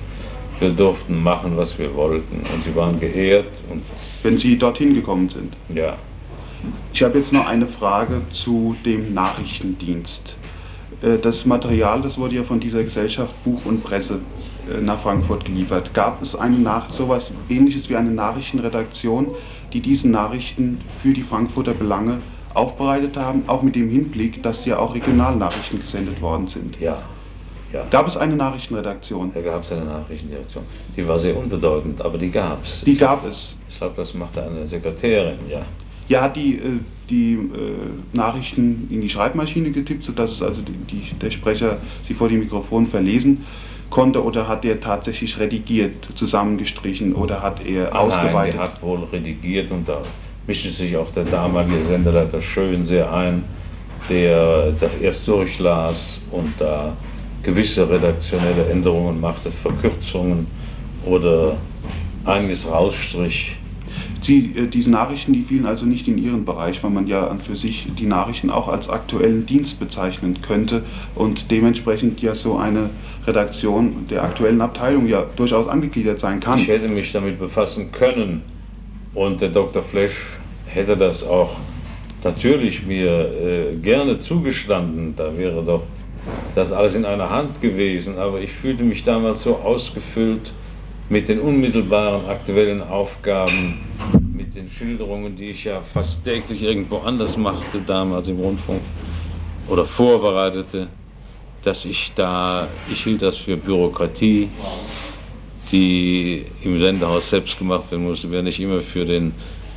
Wir 0.60 0.70
durften 0.70 1.22
machen, 1.22 1.56
was 1.56 1.78
wir 1.78 1.94
wollten. 1.94 2.42
Und 2.54 2.64
sie 2.64 2.76
waren 2.76 3.00
geehrt. 3.00 3.46
Und 3.70 3.82
Wenn 4.22 4.38
Sie 4.38 4.58
dorthin 4.58 4.94
gekommen 4.94 5.28
sind? 5.28 5.54
Ja. 5.74 5.96
Ich 6.92 7.02
habe 7.02 7.18
jetzt 7.18 7.32
noch 7.32 7.46
eine 7.46 7.66
Frage 7.66 8.20
zu 8.30 8.76
dem 8.84 9.14
Nachrichtendienst. 9.14 10.36
Äh, 11.02 11.18
das 11.18 11.46
Material, 11.46 12.02
das 12.02 12.18
wurde 12.18 12.36
ja 12.36 12.42
von 12.42 12.60
dieser 12.60 12.84
Gesellschaft 12.84 13.34
Buch 13.44 13.64
und 13.64 13.82
Presse 13.82 14.20
äh, 14.70 14.80
nach 14.82 15.00
Frankfurt 15.00 15.46
geliefert. 15.46 15.94
Gab 15.94 16.20
es 16.22 16.34
eine 16.34 16.58
Nach 16.58 16.92
sowas 16.92 17.32
ähnliches 17.48 17.88
wie 17.88 17.96
eine 17.96 18.10
Nachrichtenredaktion, 18.10 19.28
die 19.72 19.80
diese 19.80 20.10
Nachrichten 20.10 20.82
für 21.02 21.14
die 21.14 21.22
Frankfurter 21.22 21.72
Belange 21.72 22.18
aufbereitet 22.52 23.16
haben, 23.16 23.44
auch 23.46 23.62
mit 23.62 23.76
dem 23.76 23.88
Hinblick, 23.88 24.42
dass 24.42 24.66
ja 24.66 24.78
auch 24.78 24.94
Regionalnachrichten 24.94 25.80
gesendet 25.80 26.20
worden 26.20 26.48
sind? 26.48 26.78
Ja. 26.80 27.02
Ja. 27.72 27.84
Gab 27.90 28.08
es 28.08 28.16
eine 28.16 28.34
Nachrichtenredaktion? 28.34 29.30
Da 29.32 29.40
gab 29.40 29.62
es 29.62 29.72
eine 29.72 29.84
Nachrichtenredaktion. 29.84 30.64
Die 30.96 31.06
war 31.06 31.18
sehr 31.18 31.36
unbedeutend, 31.36 32.00
aber 32.02 32.18
die 32.18 32.30
gab 32.30 32.64
es. 32.64 32.82
Die 32.84 32.96
gab 32.96 33.24
es. 33.24 33.56
Ich 33.68 33.78
glaube, 33.78 33.94
das 33.96 34.12
machte 34.14 34.42
eine 34.42 34.66
Sekretärin, 34.66 35.38
ja. 35.48 35.62
Ja, 36.08 36.22
hat 36.22 36.34
die, 36.34 36.56
äh, 36.56 36.60
die 37.08 37.34
äh, 37.34 37.38
Nachrichten 38.12 38.88
in 38.90 39.00
die 39.00 39.08
Schreibmaschine 39.08 39.70
getippt, 39.70 40.02
sodass 40.02 40.32
es 40.32 40.42
also 40.42 40.60
die, 40.62 40.72
die, 40.72 41.14
der 41.14 41.30
Sprecher 41.30 41.78
sie 42.02 42.14
vor 42.14 42.28
dem 42.28 42.40
Mikrofon 42.40 42.88
verlesen 42.88 43.44
konnte 43.90 44.24
oder 44.24 44.48
hat 44.48 44.64
er 44.64 44.80
tatsächlich 44.80 45.38
redigiert, 45.38 46.08
zusammengestrichen 46.14 47.14
oder 47.14 47.42
hat 47.42 47.64
er 47.64 47.94
ah, 47.94 48.00
ausgeweitet? 48.00 48.56
Nein, 48.56 48.68
er 48.68 48.72
hat 48.74 48.82
wohl 48.82 49.04
redigiert 49.12 49.70
und 49.70 49.88
da 49.88 50.02
mischte 50.46 50.70
sich 50.70 50.96
auch 50.96 51.10
der 51.10 51.24
damalige 51.24 51.84
Senderleiter 51.84 52.40
Schön 52.40 52.84
sehr 52.84 53.12
ein, 53.12 53.44
der 54.08 54.72
das 54.72 54.96
erst 54.96 55.28
durchlas 55.28 56.18
und 56.30 56.52
da 56.58 56.96
gewisse 57.42 57.88
redaktionelle 57.88 58.68
Änderungen 58.70 59.20
machte, 59.20 59.50
Verkürzungen 59.50 60.46
oder 61.04 61.56
einiges 62.24 62.70
rausstrich. 62.70 63.56
Sie, 64.22 64.52
äh, 64.56 64.66
diese 64.66 64.90
Nachrichten, 64.90 65.32
die 65.32 65.42
fielen 65.42 65.66
also 65.66 65.86
nicht 65.86 66.06
in 66.06 66.18
Ihren 66.18 66.44
Bereich, 66.44 66.82
weil 66.82 66.90
man 66.90 67.06
ja 67.06 67.26
an 67.26 67.40
für 67.40 67.56
sich 67.56 67.86
die 67.98 68.06
Nachrichten 68.06 68.50
auch 68.50 68.68
als 68.68 68.88
aktuellen 68.88 69.46
Dienst 69.46 69.80
bezeichnen 69.80 70.40
könnte 70.42 70.82
und 71.14 71.50
dementsprechend 71.50 72.20
ja 72.20 72.34
so 72.34 72.56
eine 72.56 72.90
Redaktion 73.26 74.06
der 74.10 74.22
aktuellen 74.22 74.60
Abteilung 74.60 75.06
ja 75.08 75.24
durchaus 75.36 75.68
angegliedert 75.68 76.20
sein 76.20 76.40
kann. 76.40 76.58
Ich 76.58 76.68
hätte 76.68 76.88
mich 76.88 77.12
damit 77.12 77.38
befassen 77.38 77.92
können 77.92 78.42
und 79.14 79.40
der 79.40 79.48
Dr. 79.48 79.82
Flesch 79.82 80.16
hätte 80.66 80.96
das 80.96 81.24
auch 81.24 81.56
natürlich 82.22 82.86
mir 82.86 83.10
äh, 83.10 83.76
gerne 83.76 84.18
zugestanden. 84.18 85.14
Da 85.16 85.36
wäre 85.36 85.62
doch 85.64 85.82
das 86.54 86.72
alles 86.72 86.94
in 86.94 87.04
einer 87.04 87.30
Hand 87.30 87.60
gewesen, 87.60 88.18
aber 88.18 88.40
ich 88.40 88.52
fühlte 88.52 88.82
mich 88.82 89.04
damals 89.04 89.42
so 89.42 89.56
ausgefüllt 89.56 90.52
mit 91.08 91.28
den 91.28 91.40
unmittelbaren 91.40 92.26
aktuellen 92.26 92.82
Aufgaben, 92.82 93.80
mit 94.32 94.54
den 94.54 94.68
Schilderungen, 94.68 95.36
die 95.36 95.50
ich 95.50 95.64
ja 95.64 95.82
fast 95.92 96.24
täglich 96.24 96.62
irgendwo 96.62 96.98
anders 96.98 97.36
machte, 97.36 97.80
damals 97.86 98.28
im 98.28 98.38
Rundfunk 98.38 98.80
oder 99.68 99.84
vorbereitete, 99.84 100.88
dass 101.62 101.84
ich 101.84 102.12
da, 102.14 102.68
ich 102.90 103.04
hielt 103.04 103.22
das 103.22 103.36
für 103.36 103.56
Bürokratie, 103.56 104.48
die 105.70 106.46
im 106.62 106.80
Sendehaus 106.80 107.30
selbst 107.30 107.58
gemacht 107.58 107.90
werden 107.90 108.04
musste, 108.04 108.30
wenn 108.30 108.46
ich 108.46 108.60
immer 108.60 108.80
für 108.80 109.04
den 109.04 109.32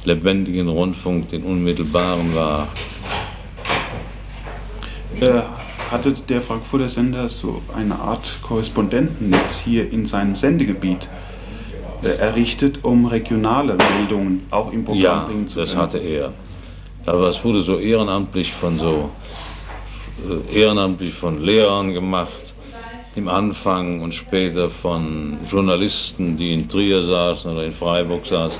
lebendigen 0.05 0.67
Rundfunk, 0.67 1.29
den 1.29 1.43
unmittelbaren 1.43 2.35
war. 2.35 2.67
Äh, 5.19 5.41
hatte 5.93 6.13
der 6.27 6.41
Frankfurter 6.41 6.89
Sender 6.89 7.29
so 7.29 7.61
eine 7.73 7.97
Art 7.99 8.39
Korrespondentennetz 8.41 9.59
hier 9.59 9.89
in 9.91 10.07
seinem 10.07 10.35
Sendegebiet 10.35 11.07
äh, 12.01 12.07
errichtet, 12.17 12.83
um 12.83 13.05
regionale 13.05 13.75
Meldungen 13.75 14.47
auch 14.49 14.73
im 14.73 14.83
Programm 14.83 15.01
ja, 15.01 15.25
bringen 15.25 15.47
zu 15.47 15.59
können? 15.59 15.67
Ja, 15.67 15.73
das 15.75 15.81
hatte 15.81 15.97
er. 15.99 16.33
Aber 17.05 17.29
es 17.29 17.43
wurde 17.43 17.61
so 17.61 17.77
ehrenamtlich 17.77 18.51
von 18.51 18.79
so 18.79 19.11
äh, 20.27 20.59
ehrenamtlich 20.59 21.13
von 21.13 21.41
Lehrern 21.43 21.93
gemacht, 21.93 22.53
im 23.15 23.27
Anfang 23.27 24.01
und 24.01 24.15
später 24.15 24.71
von 24.71 25.37
Journalisten, 25.49 26.35
die 26.35 26.53
in 26.53 26.67
Trier 26.67 27.05
saßen 27.05 27.51
oder 27.51 27.65
in 27.65 27.73
Freiburg 27.73 28.25
saßen 28.25 28.59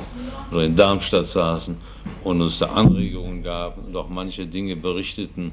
oder 0.52 0.64
in 0.66 0.76
Darmstadt 0.76 1.26
saßen 1.26 1.76
und 2.24 2.42
uns 2.42 2.60
da 2.60 2.68
Anregungen 2.68 3.42
gaben 3.42 3.86
und 3.88 3.96
auch 3.96 4.10
manche 4.10 4.46
Dinge 4.46 4.76
berichteten, 4.76 5.52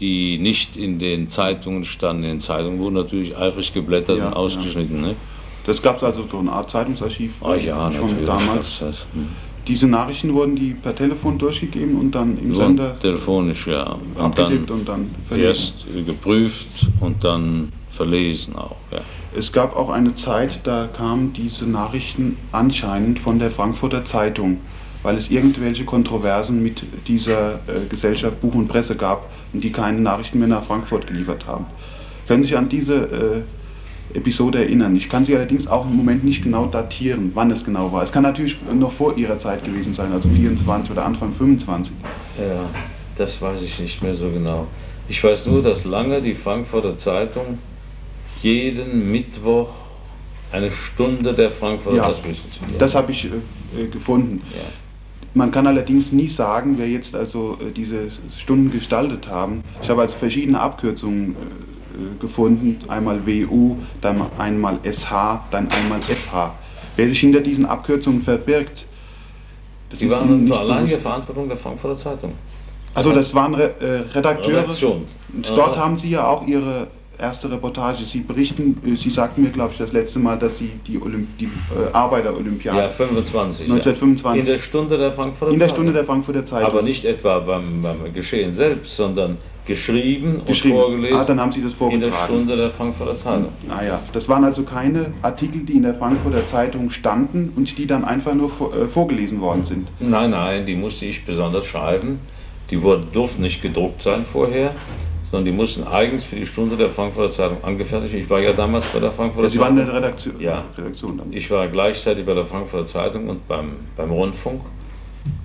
die 0.00 0.38
nicht 0.38 0.76
in 0.76 0.98
den 0.98 1.28
Zeitungen 1.28 1.84
standen. 1.84 2.24
In 2.24 2.30
den 2.30 2.40
Zeitungen 2.40 2.78
wurden 2.78 2.94
natürlich 2.94 3.36
eifrig 3.36 3.72
geblättert 3.74 4.18
Ja, 4.18 4.28
und 4.28 4.34
ausgeschnitten. 4.34 5.00
Ne? 5.00 5.16
Das 5.66 5.82
gab 5.82 5.96
es 5.96 6.02
also 6.02 6.24
so 6.30 6.38
eine 6.38 6.52
Art 6.52 6.70
Zeitungsarchiv 6.70 7.32
Ah 7.42 7.54
ja, 7.54 7.90
schon 7.92 8.24
damals. 8.24 8.78
Das, 8.80 9.06
hm. 9.12 9.28
Diese 9.66 9.86
Nachrichten 9.86 10.32
wurden 10.32 10.56
die 10.56 10.70
per 10.70 10.94
Telefon 10.94 11.36
durchgegeben 11.36 11.96
und 11.96 12.14
dann 12.14 12.38
im 12.38 12.54
So 12.54 12.60
Sender 12.62 12.98
telefonisch, 13.00 13.66
ja. 13.66 13.96
Und 14.14 14.38
dann 14.38 14.64
und 14.64 14.88
dann 14.88 15.10
verlesen. 15.26 15.48
erst 15.48 16.06
geprüft 16.06 16.86
und 17.00 17.22
dann 17.22 17.70
verlesen 17.92 18.56
auch. 18.56 18.76
Ja. 18.90 19.00
Es 19.36 19.52
gab 19.52 19.76
auch 19.76 19.90
eine 19.90 20.14
Zeit, 20.14 20.60
da 20.64 20.88
kamen 20.96 21.34
diese 21.34 21.66
Nachrichten 21.66 22.38
anscheinend 22.50 23.18
von 23.18 23.38
der 23.38 23.50
Frankfurter 23.50 24.06
Zeitung, 24.06 24.58
weil 25.08 25.16
es 25.16 25.30
irgendwelche 25.30 25.86
Kontroversen 25.86 26.62
mit 26.62 26.82
dieser 27.06 27.54
äh, 27.66 27.86
Gesellschaft 27.88 28.42
Buch 28.42 28.54
und 28.54 28.68
Presse 28.68 28.94
gab 28.94 29.30
und 29.54 29.64
die 29.64 29.72
keine 29.72 29.98
Nachrichten 30.02 30.38
mehr 30.38 30.48
nach 30.48 30.62
Frankfurt 30.62 31.06
geliefert 31.06 31.46
haben. 31.46 31.64
Können 32.26 32.42
Sie 32.42 32.50
sich 32.50 32.58
an 32.58 32.68
diese 32.68 33.44
äh, 34.12 34.18
Episode 34.18 34.58
erinnern? 34.58 34.94
Ich 34.96 35.08
kann 35.08 35.24
sie 35.24 35.34
allerdings 35.34 35.66
auch 35.66 35.86
im 35.86 35.96
Moment 35.96 36.24
nicht 36.24 36.42
genau 36.42 36.66
datieren, 36.66 37.30
wann 37.32 37.50
es 37.50 37.64
genau 37.64 37.90
war. 37.90 38.02
Es 38.02 38.12
kann 38.12 38.22
natürlich 38.22 38.58
noch 38.70 38.92
vor 38.92 39.16
Ihrer 39.16 39.38
Zeit 39.38 39.64
gewesen 39.64 39.94
sein, 39.94 40.12
also 40.12 40.28
24 40.28 40.90
oder 40.90 41.06
Anfang 41.06 41.32
25. 41.32 41.90
Ja, 42.38 42.68
das 43.16 43.40
weiß 43.40 43.62
ich 43.62 43.80
nicht 43.80 44.02
mehr 44.02 44.14
so 44.14 44.28
genau. 44.28 44.66
Ich 45.08 45.24
weiß 45.24 45.46
nur, 45.46 45.62
dass 45.62 45.86
lange 45.86 46.20
die 46.20 46.34
Frankfurter 46.34 46.98
Zeitung 46.98 47.58
jeden 48.42 49.10
Mittwoch 49.10 49.70
eine 50.52 50.70
Stunde 50.70 51.32
der 51.32 51.50
Frankfurter 51.50 51.96
Ja, 51.96 52.14
das 52.78 52.94
habe 52.94 53.10
ich 53.10 53.24
äh, 53.24 53.86
gefunden. 53.86 54.42
ja. 54.54 54.64
Man 55.38 55.52
kann 55.52 55.68
allerdings 55.68 56.10
nie 56.10 56.26
sagen, 56.26 56.74
wer 56.78 56.88
jetzt 56.88 57.14
also 57.14 57.58
äh, 57.60 57.70
diese 57.70 58.08
Stunden 58.36 58.72
gestaltet 58.72 59.28
haben. 59.28 59.62
Ich 59.80 59.88
habe 59.88 60.02
also 60.02 60.16
verschiedene 60.16 60.58
Abkürzungen 60.58 61.36
äh, 61.36 61.36
äh, 61.36 62.18
gefunden. 62.18 62.78
Einmal 62.88 63.24
WU, 63.24 63.76
dann 64.00 64.20
einmal 64.36 64.80
SH, 64.82 65.44
dann 65.52 65.68
einmal 65.70 66.02
FH. 66.02 66.54
Wer 66.96 67.08
sich 67.08 67.20
hinter 67.20 67.38
diesen 67.38 67.66
Abkürzungen 67.66 68.20
verbirgt, 68.22 68.86
das 69.90 70.02
ist 70.02 70.10
waren 70.10 70.40
unter 70.40 70.58
alleiniger. 70.58 70.98
Verantwortung 70.98 71.46
der 71.46 71.56
Frankfurter 71.56 71.96
Zeitung. 71.96 72.32
Also 72.92 73.12
das 73.12 73.32
waren 73.32 73.54
Re 73.54 73.74
äh, 73.78 74.12
Redakteure. 74.12 74.62
Redaktion. 74.62 75.04
Und 75.32 75.48
dort 75.50 75.76
haben 75.76 75.98
Sie 75.98 76.10
ja 76.10 76.26
auch 76.26 76.48
Ihre 76.48 76.88
erste 77.18 77.50
Reportage. 77.50 78.04
Sie 78.04 78.20
berichten, 78.20 78.78
äh, 78.86 78.94
Sie 78.94 79.10
sagten 79.10 79.42
mir, 79.42 79.50
glaube 79.50 79.72
ich, 79.72 79.78
das 79.78 79.92
letzte 79.92 80.18
Mal, 80.18 80.38
dass 80.38 80.58
Sie 80.58 80.70
die, 80.86 81.00
Olymp 81.00 81.36
die 81.38 81.46
äh, 81.46 81.92
Arbeiter-Olympiade 81.92 82.78
Ja, 82.78 82.88
25. 82.88 83.66
ja. 83.68 83.74
1925 83.74 84.40
In 84.40 84.46
der 84.46 84.58
Stunde 84.62 84.98
der 84.98 85.12
Frankfurter 85.12 85.52
in 85.52 85.58
der 85.58 85.68
Zeitung. 85.68 85.76
Stunde 85.84 85.92
der 85.92 86.04
Frankfurter 86.04 86.46
Zeitung. 86.46 86.70
Aber 86.70 86.82
nicht 86.82 87.04
etwa 87.04 87.38
beim, 87.40 87.82
beim 87.82 88.12
Geschehen 88.14 88.52
selbst, 88.52 88.96
sondern 88.96 89.38
geschrieben, 89.66 90.40
geschrieben. 90.46 90.76
und 90.76 90.80
vorgelesen. 90.82 91.16
Ah, 91.18 91.24
dann 91.24 91.40
haben 91.40 91.52
Sie 91.52 91.60
das 91.62 91.72
in 91.72 91.78
vorgetragen. 91.78 92.12
der 92.12 92.24
Stunde 92.24 92.56
der 92.56 92.70
Frankfurter 92.70 93.14
Zeitung. 93.16 93.48
Naja, 93.66 94.00
das 94.12 94.28
waren 94.28 94.44
also 94.44 94.62
keine 94.62 95.12
Artikel, 95.22 95.60
die 95.60 95.74
in 95.74 95.82
der 95.82 95.94
Frankfurter 95.94 96.46
Zeitung 96.46 96.88
standen 96.90 97.52
und 97.54 97.76
die 97.76 97.86
dann 97.86 98.04
einfach 98.04 98.34
nur 98.34 98.48
äh, 98.48 98.86
vorgelesen 98.86 99.40
worden 99.40 99.64
sind. 99.64 99.88
Nein, 100.00 100.30
nein, 100.30 100.64
die 100.64 100.74
musste 100.74 101.04
ich 101.04 101.24
besonders 101.26 101.66
schreiben. 101.66 102.18
Die 102.70 102.82
wurden, 102.82 103.08
durften 103.12 103.42
nicht 103.42 103.60
gedruckt 103.62 104.02
sein 104.02 104.24
vorher, 104.30 104.72
sondern 105.30 105.44
die 105.44 105.52
mussten 105.52 105.84
eigens 105.84 106.24
für 106.24 106.36
die 106.36 106.46
Stunde 106.46 106.76
der 106.76 106.90
Frankfurter 106.90 107.32
Zeitung 107.32 107.62
angefertigt. 107.62 108.14
Ich 108.14 108.30
war 108.30 108.40
ja 108.40 108.52
damals 108.52 108.86
bei 108.86 108.98
der 108.98 109.12
Frankfurter 109.12 109.50
Sie 109.50 109.58
waren 109.58 109.76
in 109.76 109.86
Zeitung. 109.86 109.92
der 109.94 110.02
Redaktion, 110.02 110.40
Ja. 110.40 110.64
Redaktion 110.76 111.18
dann. 111.18 111.32
Ich 111.32 111.50
war 111.50 111.68
gleichzeitig 111.68 112.24
bei 112.24 112.34
der 112.34 112.46
Frankfurter 112.46 112.86
Zeitung 112.86 113.28
und 113.28 113.46
beim, 113.46 113.72
beim 113.96 114.10
Rundfunk 114.10 114.62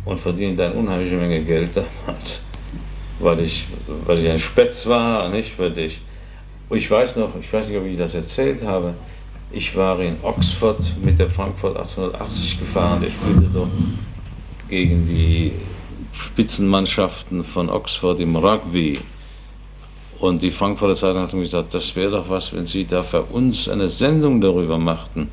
und 0.05 0.19
verdiente 0.19 0.65
eine 0.65 0.73
unheimliche 0.75 1.15
Menge 1.17 1.41
Geld 1.43 1.71
damals, 1.75 2.41
weil 3.19 3.41
ich, 3.41 3.67
weil 4.05 4.19
ich 4.19 4.29
ein 4.29 4.39
Spätz 4.39 4.85
war, 4.87 5.27
nicht? 5.29 5.57
Weil 5.59 5.77
ich, 5.77 6.01
ich 6.69 6.89
weiß 6.89 7.17
noch, 7.17 7.29
ich 7.39 7.51
weiß 7.51 7.67
nicht, 7.67 7.77
ob 7.77 7.85
ich 7.85 7.97
das 7.97 8.13
erzählt 8.13 8.63
habe, 8.63 8.93
ich 9.51 9.75
war 9.75 9.99
in 9.99 10.15
Oxford 10.23 10.79
mit 11.03 11.19
der 11.19 11.29
Frankfurt 11.29 11.77
1880 11.77 12.59
gefahren, 12.59 13.01
der 13.01 13.09
spielte 13.11 13.47
dort 13.53 13.69
gegen 14.69 15.07
die 15.07 15.51
Spitzenmannschaften 16.13 17.43
von 17.43 17.69
Oxford 17.69 18.19
im 18.19 18.35
Rugby. 18.35 18.99
Und 20.23 20.41
die 20.41 20.51
Frankfurter 20.51 20.95
Zeitung 20.95 21.21
hat 21.21 21.33
mir 21.33 21.41
gesagt, 21.41 21.73
das 21.73 21.97
wäre 21.97 22.11
doch 22.11 22.29
was, 22.29 22.53
wenn 22.53 22.65
Sie 22.65 22.85
da 22.85 23.03
für 23.03 23.23
uns 23.23 23.67
eine 23.67 23.89
Sendung 23.89 24.39
darüber 24.39 24.77
machten. 24.77 25.29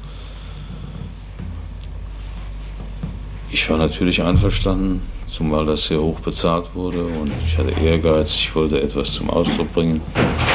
Ich 3.52 3.70
war 3.70 3.78
natürlich 3.78 4.20
einverstanden, 4.20 5.02
zumal 5.32 5.64
das 5.64 5.84
sehr 5.84 6.02
hoch 6.02 6.18
bezahlt 6.18 6.74
wurde 6.74 7.04
und 7.04 7.30
ich 7.46 7.56
hatte 7.56 7.70
Ehrgeiz, 7.70 8.34
ich 8.34 8.52
wollte 8.52 8.82
etwas 8.82 9.12
zum 9.12 9.30
Ausdruck 9.30 9.72
bringen, 9.72 10.00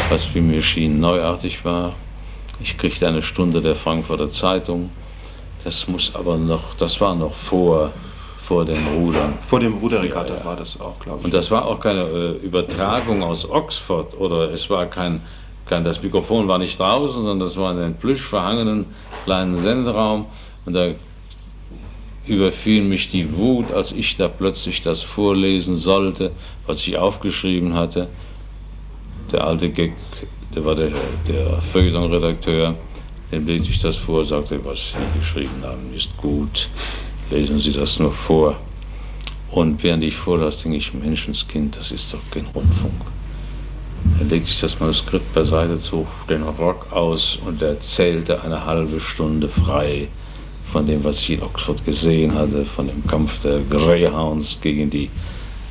was 0.10 0.28
wie 0.36 0.41
mir 0.41 0.62
schien 0.62 1.00
neuartig 1.00 1.63
war. 1.63 1.93
Ich 2.60 2.78
kriegte 2.78 3.08
eine 3.08 3.21
Stunde 3.21 3.62
der 3.62 3.78
Frankfurter 3.78 4.30
Zeitung. 4.30 4.89
Das 5.63 5.88
muss 5.88 6.13
aber 6.13 6.36
noch, 6.36 6.74
das 6.74 7.00
war 7.00 7.15
noch 7.15 7.36
vor, 7.36 7.93
vor 8.45 8.63
den 8.63 8.77
Rudern. 8.88 9.34
Vor 9.41 9.60
dem 9.60 9.73
Ruderregatta 9.77 10.34
Ja, 10.34 10.39
ja. 10.39 10.45
war 10.45 10.55
das 10.55 10.79
auch, 10.79 10.99
glaube 10.99 11.19
ich. 11.19 11.25
Und 11.25 11.34
das 11.34 11.49
war 11.49 11.65
auch 11.65 11.79
keine 11.79 12.01
äh, 12.01 12.45
Übertragung 12.45 13.23
aus 13.23 13.49
Oxford 13.49 14.17
oder 14.19 14.51
es 14.53 14.69
war 14.69 14.86
kein, 14.86 15.21
kein, 15.65 15.84
das 15.84 16.01
Mikrofon 16.03 16.47
war 16.47 16.60
nicht 16.60 16.79
draußen, 16.79 17.15
sondern 17.23 17.39
das 17.39 17.58
war 17.58 17.71
in 17.71 17.79
einem 17.79 17.95
plüsch 17.95 18.21
verhangenen 18.21 18.86
kleinen 19.25 19.58
Senderaum 19.58 20.27
und 20.65 20.73
da 20.73 20.89
überfiel 22.27 22.84
mich 22.84 23.10
die 23.10 23.36
Wut, 23.36 23.71
als 23.71 23.91
ich 23.91 24.15
da 24.17 24.27
plötzlich 24.27 24.81
das 24.81 25.01
vorlesen 25.01 25.77
sollte, 25.77 26.31
was 26.67 26.79
ich 26.79 26.97
aufgeschrieben 26.97 27.73
hatte. 27.73 28.10
Der 29.31 29.45
alte 29.45 29.69
Gag, 29.69 29.93
der 30.55 30.65
war 30.65 30.75
der, 30.75 30.91
der 31.27 31.62
Feuilleton-Redakteur, 31.73 32.75
dem 33.31 33.47
legte 33.47 33.69
ich 33.69 33.79
das 33.79 33.95
vor, 33.95 34.23
sagte, 34.25 34.63
was 34.63 34.91
Sie 34.91 35.19
geschrieben 35.19 35.63
haben, 35.63 35.93
ist 35.95 36.15
gut, 36.17 36.69
lesen 37.30 37.60
Sie 37.60 37.72
das 37.72 38.00
nur 38.00 38.14
vor. 38.14 38.56
Und 39.52 39.82
während 39.84 40.04
ich 40.04 40.16
vorlas, 40.16 40.62
denke 40.62 40.78
ich, 40.78 40.94
Menschenskind, 40.94 41.78
das 41.78 41.92
ist 41.92 42.14
doch 42.14 42.20
kein 42.32 42.46
Rundfunk. 42.48 42.94
Er 44.20 44.26
legte 44.26 44.48
sich 44.48 44.62
das 44.62 44.80
Manuskript 44.80 45.34
beiseite, 45.34 45.80
zog 45.80 46.08
den 46.30 46.44
Rock 46.44 46.92
aus 46.92 47.40
und 47.46 47.62
erzählte 47.62 48.44
eine 48.44 48.66
halbe 48.66 49.00
Stunde 49.00 49.48
frei 49.48 50.08
von 50.72 50.86
dem, 50.86 51.04
was 51.04 51.20
ich 51.20 51.32
in 51.32 51.42
Oxford 51.42 51.86
gesehen 51.86 52.36
hatte, 52.36 52.66
von 52.66 52.88
dem 52.88 53.06
Kampf 53.08 53.42
der 53.42 53.60
Greyhounds 53.70 54.60
gegen 54.62 54.90
die 54.90 55.10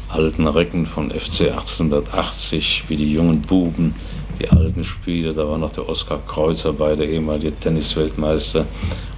alten 0.08 0.46
Recken 0.46 0.86
von 0.86 1.10
FC 1.10 1.50
1880, 1.50 2.84
wie 2.88 2.96
die 2.96 3.12
jungen 3.12 3.40
Buben, 3.42 3.94
die 4.40 4.48
alten 4.48 4.84
Spieler, 4.84 5.32
da 5.32 5.48
war 5.48 5.58
noch 5.58 5.72
der 5.72 5.88
Oskar 5.88 6.20
Kreuzer 6.26 6.72
bei, 6.72 6.96
der 6.96 7.08
ehemalige 7.08 7.54
Tennisweltmeister 7.54 8.66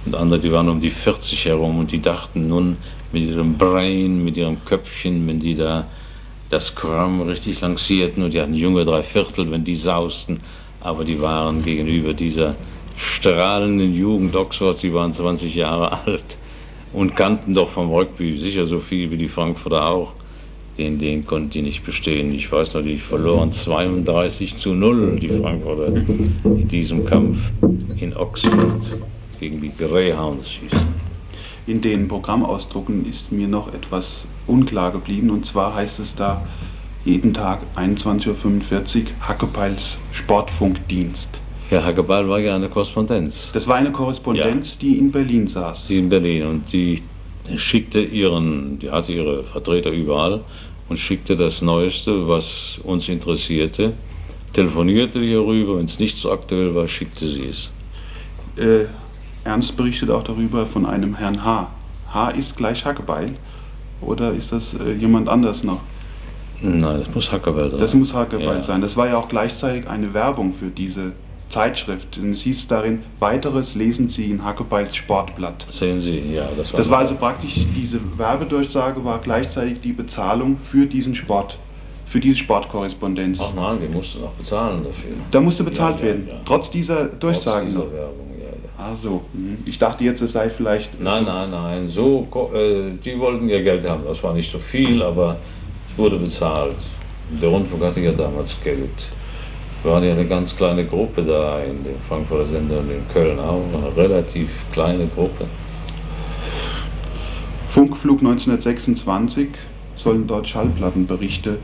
und 0.07 0.15
andere, 0.15 0.39
die 0.39 0.51
waren 0.51 0.69
um 0.69 0.79
die 0.79 0.91
40 0.91 1.45
herum 1.45 1.79
und 1.79 1.91
die 1.91 2.01
dachten 2.01 2.47
nun 2.47 2.77
mit 3.11 3.23
ihrem 3.23 3.57
Brain, 3.57 4.23
mit 4.23 4.37
ihrem 4.37 4.63
Köpfchen, 4.63 5.27
wenn 5.27 5.39
die 5.39 5.55
da 5.55 5.85
das 6.49 6.67
Scrum 6.67 7.21
richtig 7.21 7.59
lancierten 7.59 8.23
und 8.23 8.33
die 8.33 8.39
hatten 8.39 8.53
junge 8.53 8.85
Dreiviertel, 8.85 9.51
wenn 9.51 9.65
die 9.65 9.75
sausten, 9.75 10.39
aber 10.79 11.03
die 11.03 11.21
waren 11.21 11.61
gegenüber 11.61 12.13
dieser 12.13 12.55
strahlenden 12.95 13.93
Jugend 13.93 14.33
Oxfords, 14.35 14.79
die 14.81 14.93
waren 14.93 15.11
20 15.11 15.53
Jahre 15.53 15.91
alt 16.05 16.37
und 16.93 17.15
kannten 17.15 17.53
doch 17.53 17.69
vom 17.69 17.91
Rugby 17.91 18.37
sicher 18.37 18.65
so 18.65 18.79
viel 18.79 19.11
wie 19.11 19.17
die 19.17 19.27
Frankfurter 19.27 19.89
auch. 19.89 20.13
Den, 20.77 20.99
den 20.99 21.25
konnten 21.25 21.49
die 21.49 21.63
nicht 21.63 21.83
bestehen. 21.83 22.31
Ich 22.33 22.51
weiß 22.51 22.75
noch, 22.75 22.83
die 22.83 22.99
verloren 22.99 23.51
32 23.51 24.57
zu 24.57 24.75
0, 24.75 25.19
die 25.19 25.29
Frankfurter, 25.29 25.87
in 25.87 26.67
diesem 26.67 27.03
Kampf 27.03 27.39
in 27.99 28.15
Oxford 28.15 28.83
gegen 29.39 29.61
die 29.61 29.71
Greyhounds 29.75 30.51
schießen. 30.51 31.07
In 31.67 31.81
den 31.81 32.07
Programmausdrucken 32.07 33.05
ist 33.09 33.31
mir 33.31 33.47
noch 33.47 33.73
etwas 33.73 34.25
unklar 34.47 34.91
geblieben 34.91 35.29
und 35.29 35.45
zwar 35.45 35.75
heißt 35.75 35.99
es 35.99 36.15
da 36.15 36.45
jeden 37.03 37.33
Tag 37.33 37.59
21.45 37.75 38.27
Uhr 38.27 39.05
Hackepeils 39.21 39.97
Sportfunkdienst. 40.13 41.39
Herr 41.69 41.83
Hackebeil 41.83 42.29
war 42.29 42.39
ja 42.39 42.55
eine 42.55 42.69
Korrespondenz. 42.69 43.49
Das 43.51 43.67
war 43.67 43.75
eine 43.75 43.91
Korrespondenz, 43.91 44.73
ja. 44.75 44.79
die 44.81 44.97
in 44.97 45.11
Berlin 45.11 45.47
saß. 45.47 45.87
Die 45.87 45.97
in 45.97 46.07
Berlin 46.07 46.45
und 46.45 46.71
die 46.71 47.01
schickte 47.55 47.99
ihren, 47.99 48.79
die 48.79 48.89
hatte 48.89 49.11
ihre 49.11 49.43
Vertreter 49.43 49.91
überall 49.91 50.41
und 50.89 50.97
schickte 50.97 51.35
das 51.35 51.61
Neueste, 51.61 52.27
was 52.27 52.79
uns 52.83 53.09
interessierte, 53.09 53.93
telefonierte 54.53 55.19
hierüber, 55.19 55.77
wenn 55.77 55.85
es 55.85 55.99
nicht 55.99 56.17
so 56.17 56.31
aktuell 56.31 56.73
war, 56.73 56.87
schickte 56.87 57.27
sie 57.27 57.47
es. 57.47 57.69
Äh, 58.57 58.85
Ernst 59.47 59.77
berichtet 59.77 60.09
auch 60.11 60.23
darüber 60.23 60.65
von 60.65 60.85
einem 60.85 61.15
Herrn 61.15 61.43
H. 61.43 61.67
H 62.13 62.29
ist 62.31 62.57
gleich 62.57 62.85
Hackebeil 62.85 63.31
oder 64.01 64.33
ist 64.33 64.51
das 64.51 64.73
äh, 64.73 64.91
jemand 64.91 65.29
anders 65.29 65.63
noch? 65.63 65.79
Nein, 66.61 67.03
das 67.05 67.15
muss 67.15 67.31
Hackebeil 67.31 67.71
sein. 67.71 67.79
Das 67.79 67.93
muss 67.93 68.13
Hackebeil 68.13 68.57
ja. 68.57 68.63
sein. 68.63 68.81
Das 68.81 68.97
war 68.97 69.07
ja 69.07 69.17
auch 69.17 69.29
gleichzeitig 69.29 69.87
eine 69.87 70.13
Werbung 70.13 70.51
für 70.51 70.67
diese 70.67 71.13
Zeitschrift. 71.49 72.17
Und 72.17 72.31
es 72.31 72.41
hieß 72.41 72.67
darin, 72.67 73.03
weiteres 73.19 73.75
lesen 73.75 74.09
Sie 74.09 74.29
in 74.29 74.43
Hackebeils 74.43 74.95
Sportblatt. 74.95 75.65
Sehen 75.71 76.01
Sie, 76.01 76.33
ja. 76.33 76.49
Das 76.57 76.73
war, 76.73 76.77
das 76.79 76.89
war 76.89 76.99
also 76.99 77.15
praktisch, 77.15 77.65
diese 77.75 77.99
Werbedurchsage 78.17 79.03
war 79.05 79.19
gleichzeitig 79.19 79.79
die 79.81 79.93
Bezahlung 79.93 80.57
für 80.57 80.87
diesen 80.87 81.15
Sport, 81.15 81.57
für 82.05 82.19
diese 82.19 82.37
Sportkorrespondenz. 82.37 83.39
Ach 83.41 83.53
nein, 83.55 83.77
die 83.81 83.95
musste 83.95 84.19
noch 84.19 84.31
bezahlen 84.31 84.83
dafür. 84.83 85.11
Da 85.31 85.39
musste 85.39 85.63
bezahlt 85.63 85.99
ja, 85.99 86.05
werden, 86.05 86.27
ja, 86.27 86.33
ja. 86.33 86.39
trotz 86.43 86.69
dieser 86.69 87.05
Durchsagen. 87.05 87.73
Trotz 87.73 87.85
dieser 87.85 87.97
Werbung, 87.97 88.26
ja. 88.77 88.83
Ach 88.83 88.95
so, 88.95 89.21
mhm. 89.33 89.59
ich 89.65 89.79
dachte 89.79 90.03
jetzt, 90.03 90.21
es 90.21 90.33
sei 90.33 90.49
vielleicht... 90.49 90.99
Nein, 91.01 91.25
so. 91.25 91.31
nein, 91.31 91.51
nein, 91.51 91.87
so, 91.87 92.27
äh, 92.53 92.91
die 93.03 93.19
wollten 93.19 93.49
ihr 93.49 93.63
Geld 93.63 93.87
haben. 93.87 94.03
Das 94.05 94.21
war 94.23 94.33
nicht 94.33 94.51
so 94.51 94.59
viel, 94.59 95.01
aber 95.01 95.37
es 95.91 95.97
wurde 95.97 96.17
bezahlt. 96.17 96.77
Der 97.41 97.49
Rundfunk 97.49 97.83
hatte 97.83 97.99
ja 97.99 98.11
damals 98.11 98.55
Geld. 98.63 99.09
Wir 99.83 99.91
waren 99.91 100.03
ja 100.03 100.11
eine 100.11 100.25
ganz 100.25 100.55
kleine 100.55 100.85
Gruppe 100.85 101.21
da 101.23 101.59
in 101.61 101.83
den 101.83 101.95
Frankfurter 102.07 102.45
Sender 102.45 102.79
und 102.79 102.91
in 102.91 103.07
Köln 103.13 103.39
auch, 103.39 103.61
eine 103.73 103.95
relativ 103.95 104.49
kleine 104.71 105.07
Gruppe. 105.07 105.45
Funkflug 107.69 108.19
1926 108.19 109.49
sollen 109.95 110.25
dort 110.25 110.47
Schallplattenberichte 110.47 111.59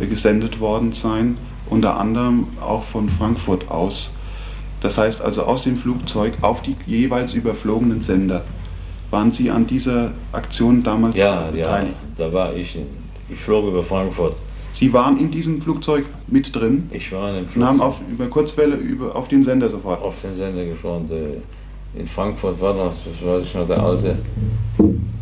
äh, 0.00 0.06
gesendet 0.06 0.60
worden 0.60 0.92
sein, 0.92 1.36
unter 1.68 1.98
anderem 1.98 2.48
auch 2.60 2.82
von 2.82 3.08
Frankfurt 3.08 3.70
aus. 3.70 4.10
Das 4.82 4.98
heißt 4.98 5.20
also 5.20 5.42
aus 5.42 5.62
dem 5.62 5.76
Flugzeug 5.76 6.34
auf 6.42 6.62
die 6.62 6.76
jeweils 6.86 7.34
überflogenen 7.34 8.02
Sender. 8.02 8.44
Waren 9.10 9.32
Sie 9.32 9.50
an 9.50 9.66
dieser 9.66 10.12
Aktion 10.32 10.82
damals 10.82 11.16
ja, 11.16 11.50
beteiligt? 11.50 11.94
Ja, 12.18 12.26
da 12.26 12.32
war 12.32 12.54
ich. 12.54 12.78
Ich 13.28 13.38
flog 13.38 13.66
über 13.66 13.82
Frankfurt 13.82 14.34
Sie 14.74 14.92
waren 14.92 15.18
in 15.18 15.30
diesem 15.30 15.60
Flugzeug 15.60 16.06
mit 16.26 16.54
drin? 16.54 16.88
Ich 16.92 17.12
war 17.12 17.30
in 17.30 17.36
dem 17.36 17.48
Flugzeug. 17.48 17.56
Und 17.56 17.68
haben 17.68 17.80
auf, 17.80 17.96
über 18.10 18.26
Kurzwelle 18.26 18.76
über, 18.76 19.14
auf 19.14 19.28
den 19.28 19.44
Sender 19.44 19.68
sofort? 19.68 20.02
Auf 20.02 20.20
den 20.22 20.34
Sender 20.34 20.64
gesprochen. 20.64 21.10
In 21.94 22.08
Frankfurt 22.08 22.60
war 22.60 22.74
noch, 22.74 22.92
das 23.04 23.28
weiß 23.28 23.44
ich 23.44 23.54
noch, 23.54 23.66
der 23.66 23.82
alte 23.82 24.16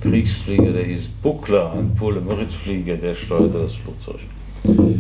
Kriegsflieger, 0.03 0.73
der 0.73 0.85
hieß 0.85 1.09
Buckler, 1.21 1.73
ein 1.73 1.95
Pole-Moritz-Flieger, 1.97 2.97
der 2.97 3.15
steuerte 3.15 3.59
das 3.59 3.73
Flugzeug. 3.75 4.21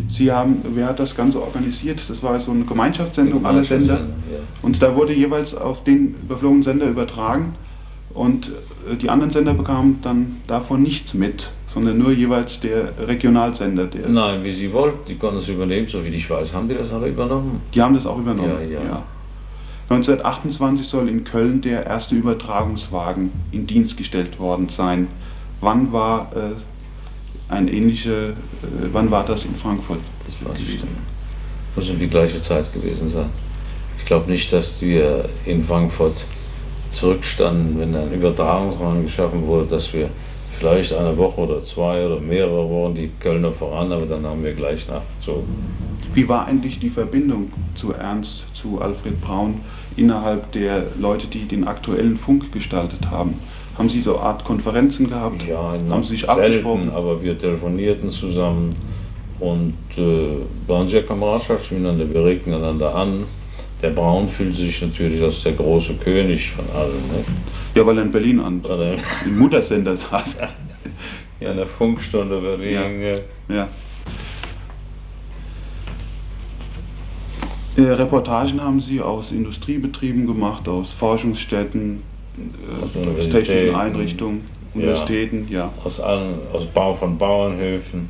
Sie 0.08 0.32
haben, 0.32 0.62
wer 0.74 0.88
hat 0.88 0.98
das 0.98 1.14
Ganze 1.14 1.40
organisiert? 1.42 2.02
Das 2.08 2.22
war 2.22 2.38
so 2.40 2.50
eine 2.50 2.64
Gemeinschaftssendung 2.64 3.44
aller 3.44 3.64
Sender. 3.64 4.00
Ja. 4.30 4.38
Und 4.62 4.82
da 4.82 4.96
wurde 4.96 5.12
jeweils 5.12 5.54
auf 5.54 5.84
den 5.84 6.14
überflogenen 6.22 6.62
Sender 6.62 6.86
übertragen 6.86 7.54
und 8.14 8.48
äh, 8.90 8.96
die 8.96 9.10
anderen 9.10 9.30
Sender 9.30 9.54
bekamen 9.54 9.98
dann 10.02 10.36
davon 10.46 10.82
nichts 10.82 11.14
mit 11.14 11.50
sondern 11.72 11.98
nur 11.98 12.10
jeweils 12.10 12.58
der 12.60 12.92
Regionalsender. 13.06 13.86
Der 13.86 14.08
Nein, 14.08 14.42
wie 14.42 14.52
Sie 14.52 14.72
wollten, 14.72 15.06
die 15.06 15.16
konnten 15.16 15.38
es 15.38 15.48
übernehmen, 15.48 15.86
so 15.86 16.04
wie 16.04 16.08
ich 16.08 16.28
weiß. 16.28 16.52
Haben 16.52 16.68
die 16.68 16.74
das 16.74 16.92
alle 16.92 17.08
übernommen? 17.08 17.60
Die 17.72 17.80
haben 17.80 17.94
das 17.94 18.06
auch 18.06 18.18
übernommen, 18.18 18.70
ja. 18.70 18.80
ja. 18.80 18.84
ja. 18.84 19.02
1928 19.88 20.86
soll 20.86 21.08
in 21.08 21.24
Köln 21.24 21.60
der 21.60 21.86
erste 21.86 22.14
Übertragungswagen 22.14 23.30
in 23.52 23.66
Dienst 23.66 23.96
gestellt 23.96 24.38
worden 24.38 24.68
sein. 24.68 25.08
Wann 25.60 25.92
war 25.92 26.30
äh, 26.34 26.38
ein 27.50 27.68
ähnlicher, 27.68 28.30
äh, 28.30 28.34
wann 28.92 29.10
war 29.10 29.24
das 29.24 29.44
in 29.44 29.54
Frankfurt? 29.56 30.00
Das 30.26 30.46
war 30.46 30.56
nicht. 30.56 30.84
Muss 31.76 31.88
um 31.88 31.98
die 31.98 32.08
gleiche 32.08 32.40
Zeit 32.40 32.72
gewesen 32.72 33.08
sein. 33.08 33.26
Ich 33.98 34.04
glaube 34.04 34.30
nicht, 34.30 34.52
dass 34.52 34.80
wir 34.80 35.28
in 35.44 35.64
Frankfurt 35.64 36.24
zurückstanden, 36.90 37.78
wenn 37.78 37.94
ein 37.94 38.12
Übertragungswagen 38.12 39.04
geschaffen 39.04 39.46
wurde, 39.46 39.66
dass 39.66 39.92
wir 39.92 40.10
vielleicht 40.58 40.92
eine 40.92 41.16
Woche 41.16 41.40
oder 41.40 41.62
zwei 41.62 42.04
oder 42.04 42.20
mehrere 42.20 42.68
Wochen 42.68 42.94
die 42.94 43.10
Kölner 43.20 43.52
voran, 43.52 43.92
aber 43.92 44.06
dann 44.06 44.26
haben 44.26 44.42
wir 44.42 44.52
gleich 44.52 44.86
nachgezogen. 44.88 45.46
Wie 46.12 46.28
war 46.28 46.46
eigentlich 46.46 46.80
die 46.80 46.90
Verbindung 46.90 47.52
zu 47.74 47.92
Ernst, 47.92 48.44
zu 48.54 48.80
Alfred 48.80 49.20
Braun 49.20 49.60
innerhalb 49.96 50.50
der 50.52 50.86
Leute, 50.98 51.28
die 51.28 51.46
den 51.46 51.66
aktuellen 51.66 52.16
Funk 52.16 52.52
gestaltet 52.52 53.10
haben? 53.10 53.38
Haben 53.80 53.88
Sie 53.88 54.02
so 54.02 54.18
eine 54.18 54.26
Art 54.26 54.44
Konferenzen 54.44 55.08
gehabt? 55.08 55.42
Ja, 55.48 55.72
haben 55.88 56.02
Sie 56.02 56.10
sich 56.10 56.26
selten, 56.26 56.38
abgesprochen? 56.38 56.90
aber 56.90 57.22
wir 57.22 57.38
telefonierten 57.38 58.10
zusammen 58.10 58.76
und 59.38 59.74
äh, 59.96 60.36
waren 60.66 60.86
sehr 60.86 61.02
kameradschaftlich 61.02 61.70
miteinander, 61.70 62.12
wir 62.12 62.22
regten 62.22 62.52
einander 62.52 62.94
an. 62.94 63.24
Der 63.80 63.88
Braun 63.88 64.28
fühlt 64.28 64.54
sich 64.54 64.82
natürlich 64.82 65.22
als 65.22 65.44
der 65.44 65.52
große 65.52 65.94
König 65.94 66.50
von 66.50 66.66
allen. 66.76 66.92
Nicht? 67.16 67.30
Ja, 67.74 67.86
weil 67.86 67.96
er 67.96 68.02
in 68.02 68.12
Berlin 68.12 68.40
an 68.40 68.60
im 69.24 69.38
Muttersender 69.38 69.96
saß. 69.96 70.36
Ja, 71.40 71.50
in 71.50 71.56
der 71.56 71.66
Funkstunde 71.66 72.38
Berlin. 72.38 73.00
Ja. 73.48 73.54
ja. 73.54 73.68
Äh, 77.78 77.92
Reportagen 77.92 78.60
haben 78.60 78.80
Sie 78.80 79.00
aus 79.00 79.32
Industriebetrieben 79.32 80.26
gemacht, 80.26 80.68
aus 80.68 80.92
Forschungsstätten, 80.92 82.09
äh, 82.94 83.20
aus 83.20 83.28
technischen 83.28 83.74
Einrichtungen, 83.74 84.42
Universitäten, 84.74 85.46
ja. 85.50 85.58
ja. 85.58 85.72
Aus, 85.84 86.00
allen, 86.00 86.34
aus 86.52 86.66
Bau 86.66 86.94
von 86.94 87.18
Bauernhöfen, 87.18 88.08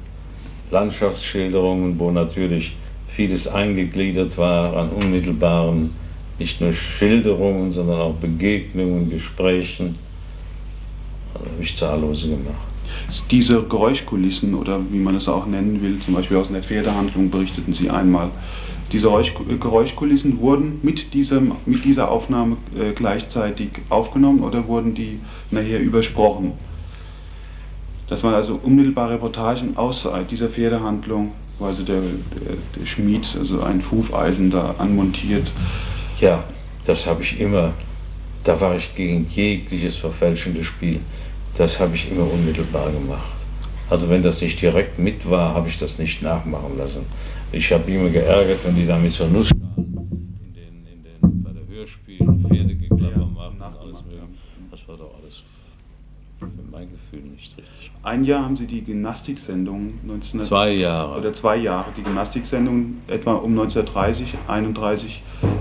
Landschaftsschilderungen, 0.70 1.98
wo 1.98 2.10
natürlich 2.10 2.76
vieles 3.08 3.48
eingegliedert 3.48 4.38
war 4.38 4.76
an 4.76 4.90
unmittelbaren, 4.90 5.90
nicht 6.38 6.60
nur 6.60 6.72
Schilderungen, 6.72 7.72
sondern 7.72 8.00
auch 8.00 8.14
Begegnungen, 8.14 9.10
Gesprächen. 9.10 9.96
Da 11.34 11.40
habe 11.40 11.62
ich 11.62 11.76
zahllose 11.76 12.28
gemacht. 12.28 12.70
Diese 13.30 13.62
Geräuschkulissen 13.62 14.54
oder 14.54 14.80
wie 14.90 14.98
man 14.98 15.16
es 15.16 15.28
auch 15.28 15.46
nennen 15.46 15.82
will, 15.82 15.98
zum 16.00 16.14
Beispiel 16.14 16.36
aus 16.36 16.48
einer 16.48 16.62
Pferdehandlung 16.62 17.30
berichteten 17.30 17.72
Sie 17.72 17.90
einmal, 17.90 18.30
diese 18.92 19.08
Geräuschkulissen 19.08 20.40
wurden 20.40 20.80
mit, 20.82 21.14
diesem, 21.14 21.52
mit 21.66 21.84
dieser 21.84 22.10
Aufnahme 22.10 22.56
äh, 22.78 22.92
gleichzeitig 22.92 23.70
aufgenommen 23.88 24.42
oder 24.42 24.66
wurden 24.66 24.94
die 24.94 25.20
nachher 25.50 25.80
übersprochen? 25.80 26.52
Das 28.08 28.24
waren 28.24 28.34
also 28.34 28.58
unmittelbare 28.62 29.14
Reportagen 29.14 29.76
aus 29.76 30.08
dieser 30.28 30.48
Pferdehandlung 30.48 31.32
wo 31.60 31.66
also 31.66 31.82
der, 31.84 32.00
der, 32.00 32.56
der 32.76 32.86
Schmied 32.86 33.36
also 33.38 33.62
ein 33.62 33.82
Hufeisen 33.90 34.50
da 34.50 34.74
anmontiert. 34.78 35.52
Ja, 36.18 36.42
das 36.86 37.06
habe 37.06 37.22
ich 37.22 37.38
immer, 37.38 37.72
da 38.42 38.60
war 38.60 38.74
ich 38.76 38.94
gegen 38.94 39.28
jegliches 39.28 39.96
verfälschendes 39.98 40.66
Spiel. 40.66 41.00
Das 41.56 41.78
habe 41.78 41.94
ich 41.94 42.10
immer 42.10 42.30
unmittelbar 42.30 42.90
gemacht. 42.90 43.30
Also 43.90 44.08
wenn 44.08 44.22
das 44.22 44.40
nicht 44.40 44.60
direkt 44.60 44.98
mit 44.98 45.28
war, 45.28 45.54
habe 45.54 45.68
ich 45.68 45.76
das 45.76 45.98
nicht 45.98 46.22
nachmachen 46.22 46.78
lassen. 46.78 47.04
Ich 47.52 47.72
habe 47.72 47.84
mich 47.84 47.96
immer 47.96 48.10
geärgert, 48.10 48.60
wenn 48.64 48.76
die 48.76 48.86
da 48.86 48.96
mit 48.96 49.12
so 49.12 49.26
Nuss 49.26 49.50
in 49.50 50.54
den, 50.54 50.86
in 50.86 51.02
den, 51.02 51.42
bei 51.42 51.50
der 51.50 51.66
Hörspielen 51.68 52.46
Pferdegeklapper 52.46 53.10
ja, 53.10 53.26
machen 53.26 53.56
und 53.56 53.62
alles 53.62 54.04
mögliche. 54.04 54.22
Das 54.70 54.86
war 54.86 54.96
doch 54.96 55.10
alles 55.20 55.42
für 56.38 56.46
mein 56.70 56.88
Gefühl 56.90 57.28
nicht 57.28 57.56
richtig. 57.58 57.90
Ein 58.04 58.24
Jahr 58.24 58.44
haben 58.44 58.56
Sie 58.56 58.66
die 58.66 58.82
Gymnastiksendung 58.82 59.94
19 60.04 60.42
zwei 60.42 60.70
Jahre 60.70 61.18
oder 61.18 61.34
zwei 61.34 61.56
Jahre 61.56 61.86
die 61.96 62.02
Gymnastiksendung 62.02 62.98
etwa 63.08 63.32
um 63.32 63.50
1930 63.58 64.34
31 64.46 65.20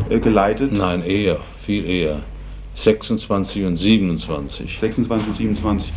äh, 0.09 0.19
geleitet. 0.19 0.71
Nein, 0.71 1.03
eher, 1.03 1.39
viel 1.65 1.85
eher. 1.85 2.21
26 2.75 3.65
und 3.65 3.77
27. 3.77 4.77
26 4.79 5.27
und 5.27 5.35
27. 5.35 5.91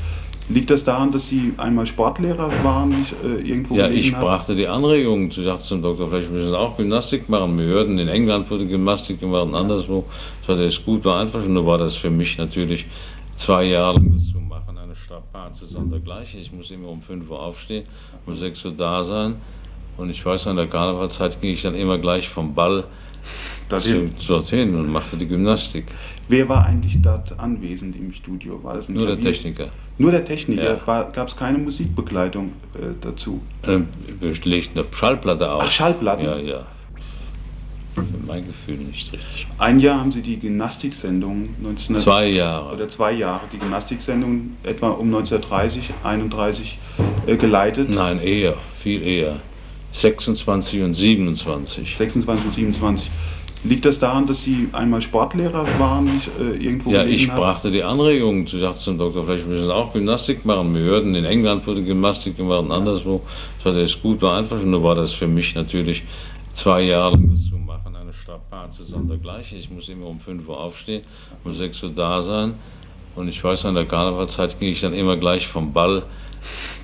Liegt 0.48 0.70
das 0.70 0.82
daran, 0.84 1.12
dass 1.12 1.28
Sie 1.28 1.54
einmal 1.56 1.86
Sportlehrer 1.86 2.50
waren, 2.64 3.00
ich 3.00 3.12
äh, 3.12 3.48
irgendwo 3.48 3.76
Ja, 3.76 3.88
ich 3.88 4.12
habe? 4.12 4.24
brachte 4.24 4.54
die 4.56 4.66
Anregung. 4.66 5.28
Ich 5.28 5.36
sagte 5.36 5.62
zum 5.62 5.82
Doktor, 5.82 6.08
vielleicht 6.10 6.30
müssen 6.30 6.48
Sie 6.48 6.58
auch 6.58 6.76
Gymnastik 6.76 7.28
machen. 7.28 7.56
Wir 7.58 7.66
hörten, 7.66 7.98
in 7.98 8.08
England 8.08 8.50
wurde 8.50 8.66
Gymnastik 8.66 9.20
gemacht 9.20 9.44
und 9.44 9.54
anderswo. 9.54 10.04
Ich 10.40 10.46
sagte, 10.46 10.64
das 10.64 10.84
gut, 10.84 11.04
war 11.04 11.20
einfach. 11.20 11.44
Nur 11.44 11.64
war 11.66 11.78
das 11.78 11.94
für 11.94 12.10
mich 12.10 12.36
natürlich 12.38 12.86
zwei 13.36 13.64
Jahre 13.64 13.98
lang 13.98 14.14
das 14.16 14.32
zu 14.32 14.38
machen, 14.40 14.76
eine 14.76 14.96
Strapaze 14.96 15.66
sondergleichen. 15.66 16.40
Ich 16.40 16.52
muss 16.52 16.70
immer 16.70 16.88
um 16.88 17.02
5 17.02 17.30
Uhr 17.30 17.40
aufstehen, 17.40 17.84
um 18.26 18.36
6 18.36 18.64
Uhr 18.64 18.72
da 18.72 19.04
sein. 19.04 19.36
Und 19.96 20.10
ich 20.10 20.24
weiß, 20.24 20.46
an 20.48 20.56
der 20.56 20.66
Karnevalszeit 20.66 21.40
ging 21.40 21.52
ich 21.52 21.62
dann 21.62 21.74
immer 21.74 21.98
gleich 21.98 22.28
vom 22.28 22.54
Ball 22.54 22.84
Dorthin. 23.68 24.12
zu, 24.18 24.26
dorthin 24.28 24.74
und 24.74 24.90
machte 24.90 25.16
die 25.16 25.26
Gymnastik. 25.26 25.86
Wer 26.28 26.48
war 26.48 26.64
eigentlich 26.64 26.96
dort 27.02 27.38
anwesend 27.38 27.96
im 27.96 28.12
Studio? 28.12 28.62
War 28.62 28.74
das 28.76 28.88
Nur 28.88 29.06
der 29.06 29.16
Klavier? 29.16 29.32
Techniker. 29.32 29.68
Nur 29.98 30.10
der 30.12 30.24
Techniker. 30.24 30.78
Ja. 30.86 31.02
Gab 31.10 31.28
es 31.28 31.36
keine 31.36 31.58
Musikbegleitung 31.58 32.52
äh, 32.74 32.78
dazu? 33.00 33.42
Ähm, 33.66 33.88
Wir 34.20 34.32
legten 34.44 34.78
eine 34.78 34.88
Schallplatte 34.92 35.50
auf. 35.50 35.62
Ach, 35.66 35.70
Schallplatten? 35.70 36.24
Ja, 36.24 36.38
ja. 36.38 36.66
Für 37.94 38.02
mein 38.26 38.46
Gefühl 38.46 38.76
nicht 38.76 39.12
richtig. 39.12 39.46
Ein 39.58 39.78
Jahr 39.78 40.00
haben 40.00 40.12
Sie 40.12 40.22
die 40.22 40.38
Gymnastiksendung 40.38 41.50
1900 41.58 42.02
Zwei 42.02 42.26
Jahre. 42.28 42.74
oder 42.74 42.88
zwei 42.88 43.12
Jahre 43.12 43.42
die 43.52 43.58
Gymnastiksendung 43.58 44.56
etwa 44.62 44.88
um 44.90 45.08
1930, 45.08 45.90
31 46.02 46.78
äh, 47.26 47.36
geleitet. 47.36 47.90
Nein, 47.90 48.18
eher, 48.20 48.54
viel 48.82 49.02
eher. 49.02 49.40
26 49.92 50.82
und 50.82 50.94
27. 50.94 51.94
26 51.98 52.46
und 52.46 52.54
27. 52.54 53.10
Liegt 53.64 53.84
das 53.84 53.98
daran, 53.98 54.26
dass 54.26 54.42
Sie 54.42 54.68
einmal 54.72 55.00
Sportlehrer 55.00 55.64
waren, 55.78 56.08
äh, 56.40 56.56
irgendwo 56.56 56.90
Ja, 56.90 57.04
ich 57.04 57.28
habe? 57.30 57.40
brachte 57.40 57.70
die 57.70 57.82
Anregung. 57.84 58.44
Ich 58.44 58.50
sagte 58.52 58.78
zum 58.80 58.98
Doktor, 58.98 59.24
vielleicht 59.24 59.46
müssen 59.46 59.64
Sie 59.66 59.74
auch 59.74 59.92
Gymnastik 59.92 60.44
machen. 60.44 60.74
Wir 60.74 60.82
hörten, 60.82 61.14
in 61.14 61.24
England 61.24 61.64
wurde 61.66 61.82
Gymnastik 61.82 62.36
gemacht 62.36 62.60
und 62.60 62.72
anderswo. 62.72 63.20
Ich 63.58 63.64
sagte, 63.64 63.82
das 63.82 64.02
gut, 64.02 64.20
war 64.20 64.36
einfach. 64.38 64.60
Nur 64.60 64.82
war 64.82 64.96
das 64.96 65.12
für 65.12 65.28
mich 65.28 65.54
natürlich 65.54 66.02
zwei 66.54 66.82
Jahre 66.82 67.12
lang 67.14 67.30
das 67.30 67.48
zu 67.50 67.56
machen, 67.56 67.94
eine 67.94 68.12
Strapaze 68.12 68.84
sondergleichen. 68.84 69.56
Ich 69.58 69.70
muss 69.70 69.88
immer 69.88 70.06
um 70.06 70.18
5 70.18 70.48
Uhr 70.48 70.58
aufstehen, 70.58 71.02
um 71.44 71.54
6 71.54 71.84
Uhr 71.84 71.90
da 71.94 72.20
sein. 72.20 72.54
Und 73.14 73.28
ich 73.28 73.42
weiß, 73.44 73.66
an 73.66 73.74
der 73.76 73.84
Karnevalszeit 73.84 74.58
ging 74.58 74.72
ich 74.72 74.80
dann 74.80 74.94
immer 74.94 75.16
gleich 75.16 75.46
vom 75.46 75.72
Ball 75.72 76.02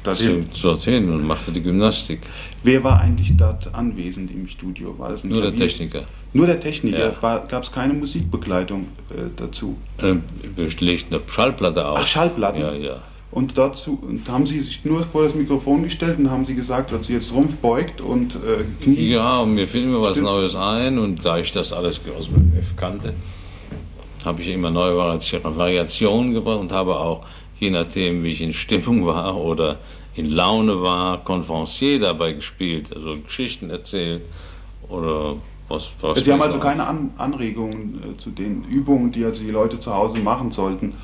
Dorthin. 0.04 0.46
zu, 0.52 0.62
dorthin 0.68 1.10
und 1.10 1.26
machte 1.26 1.52
die 1.52 1.62
Gymnastik. 1.62 2.20
Wer 2.62 2.82
war 2.84 3.00
eigentlich 3.00 3.32
dort 3.36 3.72
anwesend 3.74 4.30
im 4.30 4.48
Studio? 4.48 4.94
War 4.98 5.10
das 5.10 5.24
Nur 5.24 5.42
der? 5.42 5.54
Techniker. 5.54 6.04
Nur 6.32 6.46
der 6.46 6.60
Techniker. 6.60 7.14
Ja. 7.22 7.38
Gab 7.48 7.62
es 7.62 7.72
keine 7.72 7.94
Musikbegleitung 7.94 8.86
äh, 9.10 9.14
dazu? 9.36 9.76
Ähm, 10.02 10.22
Wir 10.56 10.68
legten 10.80 11.14
eine 11.14 11.22
Schallplatte 11.28 11.86
auf. 11.86 11.98
Ach, 12.02 12.06
Schallplatten? 12.06 12.60
Ja, 12.60 12.72
ja. 12.74 12.96
Und 13.30 13.58
dazu 13.58 13.98
und 14.00 14.26
haben 14.28 14.46
Sie 14.46 14.60
sich 14.60 14.84
nur 14.84 15.02
vor 15.04 15.24
das 15.24 15.34
Mikrofon 15.34 15.82
gestellt 15.84 16.18
und 16.18 16.30
haben 16.30 16.44
Sie 16.46 16.54
gesagt, 16.54 16.92
dass 16.92 17.06
Sie 17.06 17.12
jetzt 17.12 17.32
Rumpf 17.32 17.56
beugt 17.56 18.00
und 18.00 18.34
äh, 18.36 18.64
Knie. 18.82 19.10
Ja, 19.10 19.40
und 19.40 19.54
mir 19.54 19.68
fiel 19.68 19.82
immer 19.84 20.00
was. 20.00 20.16
Neues 20.18 20.54
ein 20.54 20.98
und 20.98 21.24
da 21.24 21.38
ich 21.38 21.52
das 21.52 21.72
alles 21.72 22.00
aus 22.18 22.26
dem 22.26 22.52
F 22.58 22.74
kannte, 22.76 23.12
habe 24.24 24.40
ich 24.42 24.48
immer 24.48 24.70
neue 24.70 24.92
Vari- 24.94 25.42
Variationen 25.44 26.32
gebracht 26.32 26.58
und 26.58 26.72
habe 26.72 26.98
auch, 26.98 27.24
je 27.60 27.70
nachdem 27.70 28.22
wie 28.24 28.32
ich 28.32 28.40
in 28.40 28.52
Stimmung 28.52 29.06
war 29.06 29.36
oder 29.36 29.76
in 30.14 30.30
Laune 30.30 30.82
war, 30.82 31.18
Conferencier 31.24 32.00
dabei 32.00 32.32
gespielt, 32.32 32.94
also 32.94 33.16
Geschichten 33.20 33.70
erzählt 33.70 34.22
oder 34.88 35.36
was. 35.68 35.88
was 36.00 36.24
Sie 36.24 36.32
haben 36.32 36.42
also 36.42 36.58
keine 36.58 36.86
An 36.86 37.10
Anregungen 37.18 38.14
äh, 38.14 38.18
zu 38.18 38.30
den 38.30 38.64
Übungen, 38.64 39.12
die 39.12 39.24
also 39.24 39.42
die 39.42 39.50
Leute 39.50 39.78
zu 39.78 39.94
Hause 39.94 40.20
machen 40.22 40.50
sollten, 40.50 40.94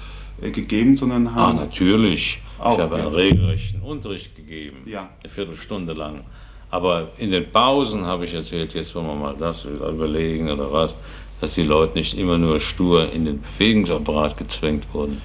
äh, 0.42 0.50
gegeben, 0.50 0.96
sondern 0.96 1.28
Ah, 1.28 1.34
haben. 1.34 1.56
natürlich. 1.58 2.38
Auch, 2.58 2.76
ich 2.78 2.84
habe 2.84 2.98
ja. 2.98 3.06
einen 3.06 3.14
regelrechten 3.14 3.82
Unterricht 3.82 4.34
gegeben. 4.36 4.78
Ja. 4.86 5.10
Eine 5.22 5.32
Viertelstunde 5.32 5.92
lang. 5.92 6.20
Aber 6.70 7.08
in 7.18 7.30
den 7.30 7.50
Pausen 7.52 8.04
habe 8.06 8.24
ich 8.24 8.34
erzählt, 8.34 8.74
jetzt 8.74 8.94
wollen 8.94 9.06
wir 9.06 9.14
mal 9.14 9.34
das 9.38 9.64
überlegen 9.64 10.50
oder 10.50 10.72
was, 10.72 10.94
dass 11.40 11.54
die 11.54 11.62
Leute 11.62 11.98
nicht 11.98 12.18
immer 12.18 12.38
nur 12.38 12.58
stur 12.58 13.12
in 13.12 13.26
den 13.26 13.42
Bewegungsapparat 13.42 14.36
gezwängt 14.36 14.84
wurden. 14.92 15.20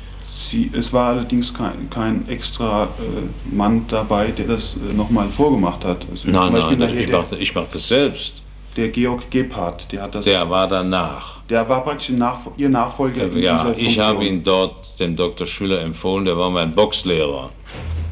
Sie, 0.49 0.71
es 0.73 0.91
war 0.93 1.09
allerdings 1.09 1.53
kein, 1.53 1.89
kein 1.89 2.27
extra 2.27 2.83
äh, 2.85 3.55
Mann 3.55 3.85
dabei, 3.87 4.27
der 4.31 4.47
das 4.47 4.75
äh, 4.75 4.93
nochmal 4.93 5.27
vorgemacht 5.29 5.85
hat. 5.85 6.05
Also 6.09 6.29
Nein, 6.31 6.53
nein, 6.53 6.79
nachher 6.79 6.95
ich 7.01 7.07
der, 7.07 7.19
mache 7.19 7.35
ich 7.37 7.53
mach 7.55 7.67
das 7.71 7.87
selbst. 7.87 8.33
der 8.75 8.89
Georg 8.89 9.29
Gebhardt, 9.29 9.91
der 9.91 10.01
hat 10.03 10.15
das. 10.15 10.25
Der 10.25 10.49
war 10.49 10.67
danach. 10.67 11.41
der 11.49 11.67
war 11.69 11.83
praktisch 11.83 12.09
Nachfol 12.09 12.53
Ihr 12.57 12.69
Nachfolger 12.69 13.23
in 13.25 13.37
Ja, 13.43 13.63
dieser 13.63 13.77
ich 13.77 13.99
habe 13.99 14.15
Funktion. 14.15 14.35
ihn 14.37 14.43
dort 14.43 14.99
dem 14.99 15.15
Dr. 15.15 15.45
Schüler 15.45 15.81
empfohlen, 15.81 16.25
der 16.25 16.37
war 16.37 16.49
mein 16.49 16.73
Boxlehrer. 16.73 17.51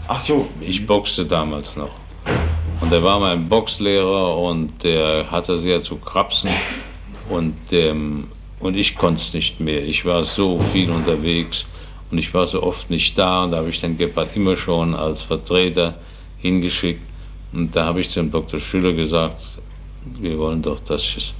Ach 0.07 0.21
so. 0.21 0.47
Ich 0.61 0.85
boxte 0.85 1.25
damals 1.25 1.75
noch. 1.75 1.89
Und 2.81 2.93
er 2.93 3.03
war 3.03 3.19
mein 3.19 3.49
Boxlehrer 3.49 4.37
und 4.37 4.83
der 4.83 5.29
hatte 5.31 5.57
sehr 5.57 5.81
zu 5.81 5.95
krapsen. 5.95 6.51
Und, 7.29 7.55
ähm, 7.71 8.29
und 8.59 8.75
ich 8.77 8.95
konnte 8.95 9.21
es 9.21 9.33
nicht 9.33 9.59
mehr. 9.59 9.83
Ich 9.83 10.05
war 10.05 10.23
so 10.23 10.59
viel 10.71 10.89
unterwegs 10.91 11.65
und 12.09 12.17
ich 12.17 12.33
war 12.33 12.47
so 12.47 12.63
oft 12.63 12.89
nicht 12.89 13.17
da. 13.17 13.43
Und 13.43 13.51
da 13.51 13.57
habe 13.57 13.69
ich 13.69 13.81
den 13.81 13.97
Gebhardt 13.97 14.35
immer 14.35 14.55
schon 14.55 14.95
als 14.95 15.21
Vertreter 15.21 15.95
hingeschickt. 16.37 17.01
Und 17.53 17.75
da 17.75 17.85
habe 17.85 18.01
ich 18.01 18.09
zu 18.09 18.19
dem 18.19 18.31
Dr. 18.31 18.59
Schüler 18.59 18.93
gesagt, 18.93 19.41
wir 20.19 20.37
wollen 20.37 20.61
doch, 20.61 20.79
dass 20.79 21.03
es, 21.17 21.33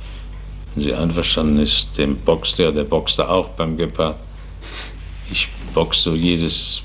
wenn 0.76 0.84
sie 0.84 0.94
einverstanden 0.94 1.60
ist, 1.60 1.98
dem 1.98 2.18
Boxlehrer, 2.18 2.72
der 2.72 2.84
boxte 2.84 3.30
auch 3.30 3.50
beim 3.50 3.78
Gebhardt. 3.78 4.18
Ich 5.32 5.48
boxte 5.74 6.12
jedes 6.12 6.82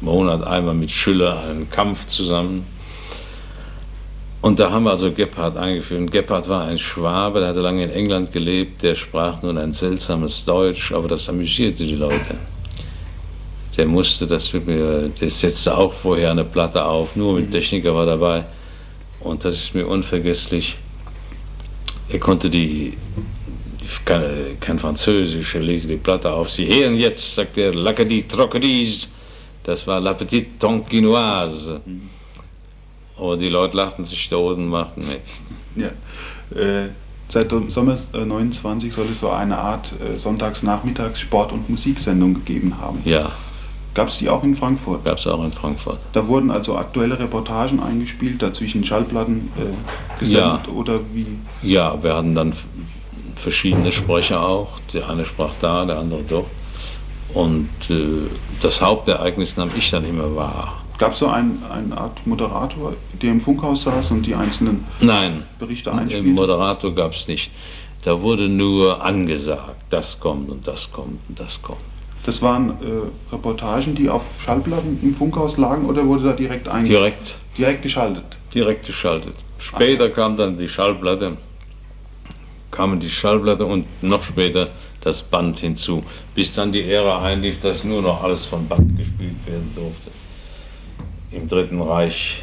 Monat 0.00 0.46
einmal 0.46 0.74
mit 0.74 0.90
Schüller 0.90 1.40
einen 1.40 1.70
Kampf 1.70 2.06
zusammen. 2.06 2.66
Und 4.42 4.58
da 4.58 4.70
haben 4.70 4.84
wir 4.84 4.90
also 4.90 5.10
Gebhardt 5.10 5.56
eingeführt. 5.56 6.00
Und 6.00 6.10
Gebhardt 6.10 6.48
war 6.48 6.66
ein 6.66 6.78
Schwabe, 6.78 7.40
der 7.40 7.48
hatte 7.48 7.60
lange 7.60 7.84
in 7.84 7.90
England 7.90 8.32
gelebt, 8.32 8.82
der 8.82 8.94
sprach 8.94 9.42
nun 9.42 9.56
ein 9.56 9.72
seltsames 9.72 10.44
Deutsch, 10.44 10.92
aber 10.92 11.08
das 11.08 11.28
amüsierte 11.28 11.84
die 11.84 11.96
Leute. 11.96 12.36
Der 13.76 13.86
musste 13.86 14.26
das 14.26 14.52
mit 14.52 14.66
mir, 14.66 15.10
der 15.20 15.30
setzte 15.30 15.76
auch 15.76 15.92
vorher 15.92 16.30
eine 16.30 16.44
Platte 16.44 16.84
auf, 16.84 17.14
nur 17.14 17.34
mit 17.34 17.50
Techniker 17.50 17.94
war 17.94 18.06
dabei. 18.06 18.44
Und 19.20 19.44
das 19.44 19.56
ist 19.56 19.74
mir 19.74 19.86
unvergesslich. 19.86 20.76
Er 22.08 22.18
konnte 22.18 22.48
die, 22.48 22.94
kein, 24.04 24.58
kein 24.60 24.78
Französisch, 24.78 25.54
er 25.54 25.62
legte 25.62 25.88
die 25.88 25.96
Platte 25.96 26.32
auf. 26.32 26.50
Sie 26.50 26.66
hören 26.66 26.96
jetzt, 26.96 27.34
sagt 27.34 27.58
er, 27.58 27.74
Lacadie 27.74 28.22
Trocadis. 28.22 29.08
Das 29.64 29.84
war 29.86 30.00
La 30.00 30.14
Petite 30.14 30.58
Tonquinoise. 30.60 31.80
Aber 33.18 33.36
die 33.36 33.48
Leute 33.48 33.76
lachten 33.76 34.04
sich 34.04 34.28
tot 34.28 34.56
und 34.56 34.68
machten 34.68 35.04
mit. 35.06 35.20
Ja. 35.74 35.88
Äh, 36.56 36.90
seit 37.28 37.50
dem 37.50 37.68
Sommer 37.68 37.98
äh, 38.12 38.24
29 38.24 38.92
soll 38.92 39.08
es 39.10 39.20
so 39.20 39.30
eine 39.30 39.58
Art 39.58 39.90
äh, 40.00 40.16
Sonntagsnachmittags 40.16 41.20
Sport- 41.20 41.52
und 41.52 41.68
Musiksendung 41.68 42.34
gegeben 42.34 42.78
haben. 42.80 43.02
Ja, 43.04 43.32
Gab 43.96 44.08
es 44.08 44.18
die 44.18 44.28
auch 44.28 44.44
in 44.44 44.54
Frankfurt? 44.54 45.06
gab 45.06 45.16
es 45.16 45.26
auch 45.26 45.42
in 45.42 45.52
Frankfurt. 45.52 45.98
Da 46.12 46.28
wurden 46.28 46.50
also 46.50 46.76
aktuelle 46.76 47.18
Reportagen 47.18 47.82
eingespielt, 47.82 48.42
dazwischen 48.42 48.84
Schallplatten 48.84 49.50
äh, 49.56 50.20
gesendet 50.20 50.68
oder 50.68 51.00
wie? 51.14 51.26
Ja, 51.62 51.96
wir 52.02 52.14
hatten 52.14 52.34
dann 52.34 52.52
verschiedene 53.36 53.90
Sprecher 53.92 54.46
auch. 54.46 54.78
Der 54.92 55.08
eine 55.08 55.24
sprach 55.24 55.52
da, 55.62 55.86
der 55.86 55.96
andere 55.96 56.22
dort. 56.28 56.44
Und 57.32 57.70
äh, 57.88 58.28
das 58.60 58.82
Hauptereignis 58.82 59.56
nahm 59.56 59.70
ich 59.74 59.90
dann 59.90 60.04
immer 60.04 60.36
wahr. 60.36 60.82
Gab 60.98 61.14
es 61.14 61.20
so 61.20 61.28
ein, 61.28 61.62
eine 61.72 61.96
Art 61.96 62.26
Moderator, 62.26 62.92
der 63.22 63.30
im 63.30 63.40
Funkhaus 63.40 63.84
saß 63.84 64.10
und 64.10 64.26
die 64.26 64.34
einzelnen 64.34 64.84
Nein, 65.00 65.44
Berichte 65.58 65.90
einen 65.90 66.00
einspielte? 66.00 66.28
Moderator 66.28 66.94
gab 66.94 67.14
es 67.14 67.26
nicht. 67.28 67.50
Da 68.04 68.20
wurde 68.20 68.46
nur 68.50 69.02
angesagt, 69.02 69.84
das 69.88 70.20
kommt 70.20 70.50
und 70.50 70.66
das 70.66 70.92
kommt 70.92 71.18
und 71.28 71.40
das 71.40 71.62
kommt. 71.62 71.95
Das 72.26 72.42
waren 72.42 72.70
äh, 72.70 73.32
Reportagen, 73.32 73.94
die 73.94 74.08
auf 74.10 74.24
Schallplatten 74.44 74.98
im 75.00 75.14
Funkhaus 75.14 75.56
lagen 75.56 75.86
oder 75.86 76.04
wurde 76.04 76.24
da 76.24 76.32
direkt 76.32 76.68
einge 76.68 76.88
Direkt, 76.88 77.36
direkt 77.56 77.82
geschaltet? 77.82 78.24
direkt 78.52 78.84
geschaltet. 78.84 79.34
Später 79.58 80.10
kam 80.10 80.36
dann 80.36 80.58
die 80.58 80.68
Schallplatte, 80.68 81.36
kamen 82.72 82.98
die 83.00 83.08
Schallplatte 83.08 83.64
und 83.64 83.84
noch 84.02 84.22
später 84.24 84.68
das 85.00 85.22
Band 85.22 85.58
hinzu, 85.60 86.02
bis 86.34 86.52
dann 86.52 86.72
die 86.72 86.82
Ära 86.82 87.22
einlief, 87.22 87.60
dass 87.60 87.84
nur 87.84 88.02
noch 88.02 88.22
alles 88.24 88.44
von 88.44 88.66
Band 88.66 88.98
gespielt 88.98 89.36
werden 89.46 89.70
durfte. 89.74 90.10
Im 91.30 91.46
Dritten 91.46 91.80
Reich. 91.80 92.42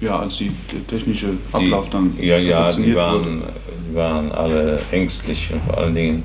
Ja, 0.00 0.20
als 0.20 0.38
die, 0.38 0.52
technische 0.88 1.28
Die, 1.28 1.54
Ablauf 1.54 1.90
dann 1.90 2.16
ja, 2.20 2.38
ja, 2.38 2.68
die 2.68 2.72
funktioniert 2.72 2.96
waren, 2.96 3.40
wurde. 3.40 3.52
die 3.90 3.94
waren 3.94 4.32
alle 4.32 4.80
ängstlich 4.90 5.50
und 5.52 5.62
vor 5.64 5.78
allen 5.78 5.94
Dingen 5.94 6.22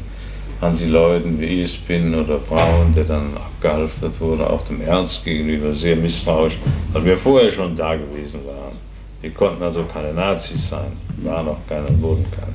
an 0.61 0.77
die 0.77 0.85
Leuten, 0.85 1.39
wie 1.39 1.63
ich 1.63 1.81
bin, 1.81 2.13
oder 2.13 2.39
Frauen, 2.39 2.93
der 2.95 3.05
dann 3.05 3.35
abgehalftert 3.35 4.19
wurde, 4.19 4.47
auch 4.47 4.63
dem 4.65 4.81
Ernst 4.81 5.25
gegenüber 5.25 5.73
sehr 5.73 5.95
misstrauisch, 5.95 6.57
weil 6.93 7.03
wir 7.03 7.17
vorher 7.17 7.51
schon 7.51 7.75
da 7.75 7.95
gewesen 7.95 8.39
waren. 8.45 8.77
Wir 9.21 9.31
konnten 9.31 9.61
also 9.63 9.83
keine 9.83 10.13
Nazis 10.13 10.69
sein, 10.69 10.91
waren 11.23 11.47
auch 11.47 11.57
keine, 11.67 11.87
wurden 12.01 12.25
keine. 12.31 12.53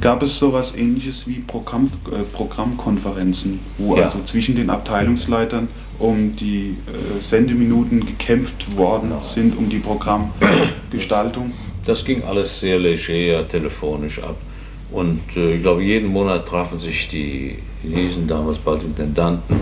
Gab 0.00 0.22
es 0.22 0.38
sowas 0.38 0.74
ähnliches 0.74 1.26
wie 1.26 1.40
Programm, 1.40 1.90
äh, 2.10 2.22
Programmkonferenzen, 2.34 3.60
wo 3.76 3.96
Ja. 3.96 4.04
also 4.04 4.18
zwischen 4.24 4.56
den 4.56 4.70
Abteilungsleitern 4.70 5.68
um 5.98 6.34
die 6.36 6.76
äh, 6.86 7.20
Sendeminuten 7.20 8.04
gekämpft 8.06 8.76
worden 8.76 9.10
Nein. 9.10 9.18
sind, 9.26 9.58
um 9.58 9.68
die 9.68 9.78
Programmgestaltung? 9.78 11.52
Das 11.84 12.04
ging 12.04 12.22
alles 12.24 12.60
sehr 12.60 12.78
leger, 12.78 13.46
telefonisch 13.46 14.22
ab. 14.22 14.36
Und 14.92 15.20
äh, 15.36 15.54
ich 15.54 15.62
glaube, 15.62 15.82
jeden 15.82 16.08
Monat 16.08 16.46
trafen 16.46 16.78
sich 16.78 17.08
die, 17.08 17.58
hießen 17.82 18.26
damals 18.26 18.58
bald 18.58 18.82
Intendanten 18.82 19.60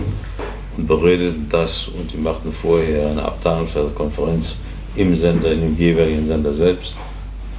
und 0.77 0.87
beredeten 0.87 1.47
das 1.49 1.87
und 1.87 2.11
die 2.11 2.17
machten 2.17 2.51
vorher 2.51 3.09
eine 3.09 3.23
Abteilungskonferenz 3.23 4.55
im 4.95 5.15
Sender, 5.15 5.51
in 5.51 5.61
dem 5.61 5.77
jeweiligen 5.77 6.27
Sender 6.27 6.53
selbst 6.53 6.93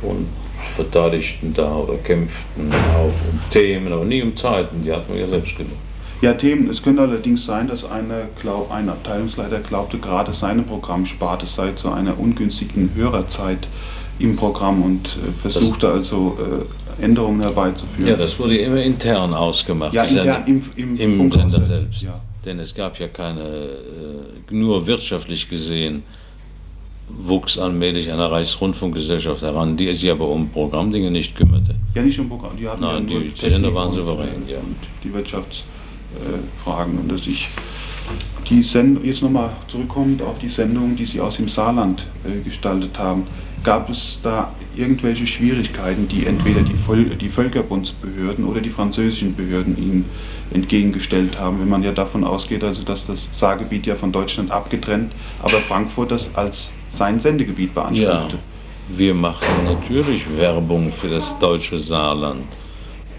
und 0.03 0.27
verteidigten 0.75 1.53
da 1.55 1.75
oder 1.75 1.95
kämpften 1.99 2.73
auch 2.73 3.07
um 3.07 3.41
Themen, 3.51 3.93
aber 3.93 4.05
nie 4.05 4.23
um 4.23 4.37
Zeiten, 4.37 4.83
die 4.83 4.93
hatten 4.93 5.13
wir 5.13 5.21
ja 5.21 5.29
selbst 5.29 5.57
genug. 5.57 5.73
Ja, 6.21 6.35
Themen. 6.35 6.69
Es 6.69 6.83
könnte 6.83 7.01
allerdings 7.01 7.47
sein, 7.47 7.69
dass 7.69 7.85
einer 7.85 8.25
glaub, 8.41 8.71
ein 8.71 8.91
Abteilungsleiter 8.91 9.61
glaubte, 9.61 9.99
gerade 9.99 10.35
seine 10.35 10.63
Programmsparte 10.63 11.47
sei 11.47 11.73
zu 11.73 11.91
einer 11.91 12.19
ungünstigen 12.19 12.91
Hörerzeit 12.95 13.67
im 14.19 14.37
Programm 14.37 14.83
und 14.83 15.07
äh, 15.17 15.33
versuchte 15.41 15.89
also 15.89 16.37
äh, 16.39 16.80
Änderungen 17.03 17.41
herbeizuführen. 17.41 18.09
Ja, 18.09 18.17
das 18.17 18.39
wurde 18.39 18.57
immer 18.57 18.83
intern 18.83 19.35
ausgemacht. 19.35 19.95
Ja, 19.95 20.05
intern 20.05 20.43
im, 20.47 20.63
im, 20.77 20.97
Im 20.99 21.33
Sender 21.33 21.65
selbst. 21.65 22.03
Ja. 22.03 22.21
Denn 22.45 22.59
es 22.59 22.75
gab 22.75 22.99
ja 22.99 23.09
keine, 23.09 23.43
äh, 23.43 24.55
nur 24.55 24.87
wirtschaftlich 24.87 25.49
gesehen, 25.49 26.03
wuchs 27.09 27.59
allmählich 27.59 28.11
eine 28.11 28.31
Reichsrundfunkgesellschaft 28.31 29.43
heran, 29.43 29.77
die 29.77 29.93
sich 29.93 30.11
aber 30.11 30.29
um 30.29 30.51
Programmdinge 30.51 31.11
nicht 31.11 31.37
kümmerte. 31.37 31.75
ja, 31.95 32.03
nicht 32.03 32.19
im 32.19 32.29
Programm. 32.29 32.57
Die 32.57 32.69
hatten 32.69 32.81
Nein, 32.81 33.09
ja 33.09 33.15
nur 33.15 33.23
die 33.23 33.51
Sender 33.51 33.75
waren 33.75 33.89
und, 33.89 33.95
souverän, 33.97 34.49
äh, 34.49 34.53
ja. 34.53 34.59
Und 34.59 34.77
die 35.03 35.13
Wirtschaftsfragen. 35.13 36.99
und 36.99 37.11
dass 37.11 37.27
ich 37.27 37.49
die 38.49 38.63
Sendung, 38.63 39.05
jetzt 39.05 39.23
nochmal 39.23 39.51
zurückkommend 39.69 40.23
auf 40.23 40.39
die 40.39 40.49
Sendungen, 40.49 40.97
die 40.97 41.05
Sie 41.05 41.21
aus 41.21 41.37
dem 41.37 41.49
Saarland 41.49 42.05
äh, 42.25 42.43
gestaltet 42.43 42.99
haben, 42.99 43.27
gab 43.63 43.91
es 43.91 44.21
da 44.23 44.53
irgendwelche 44.77 45.27
Schwierigkeiten, 45.27 46.09
die 46.09 46.27
entweder 46.27 46.63
die, 46.63 46.75
Völ 46.75 47.05
die 47.05 47.29
Völkerbundsbehörden 47.29 48.45
oder 48.45 48.61
die 48.61 48.71
französischen 48.71 49.35
Behörden 49.35 49.77
Ihnen 49.77 50.05
entgegengestellt 50.53 51.39
haben, 51.39 51.61
wenn 51.61 51.69
man 51.69 51.83
ja 51.83 51.93
davon 51.93 52.25
ausgeht, 52.25 52.65
also 52.65 52.83
dass 52.83 53.07
das 53.07 53.29
Saargebiet 53.33 53.87
ja 53.87 53.95
von 53.95 54.13
Deutschland 54.13 54.51
abgetrennt, 54.51 55.13
aber 55.43 55.59
Frankfurt 55.59 56.11
das 56.11 56.31
als 56.35 56.73
sein 56.97 57.21
Sendegebiet 57.21 57.71
Ja, 57.75 57.83
beanspruchte. 57.83 58.39
wir 58.89 59.15
machten 59.15 59.65
natürlich 59.65 60.25
Werbung 60.37 60.93
für 61.01 61.09
das 61.09 61.39
deutsche 61.39 61.79
Saarland 61.79 62.45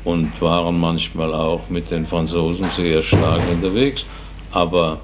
und 0.04 0.30
waren 0.42 0.80
manchmal 0.80 1.34
auch 1.34 1.70
mit 1.70 1.92
den 1.92 2.06
Franzosen 2.06 2.66
sehr 2.76 3.04
stark 3.04 3.42
unterwegs, 3.52 4.06
aber 4.52 5.00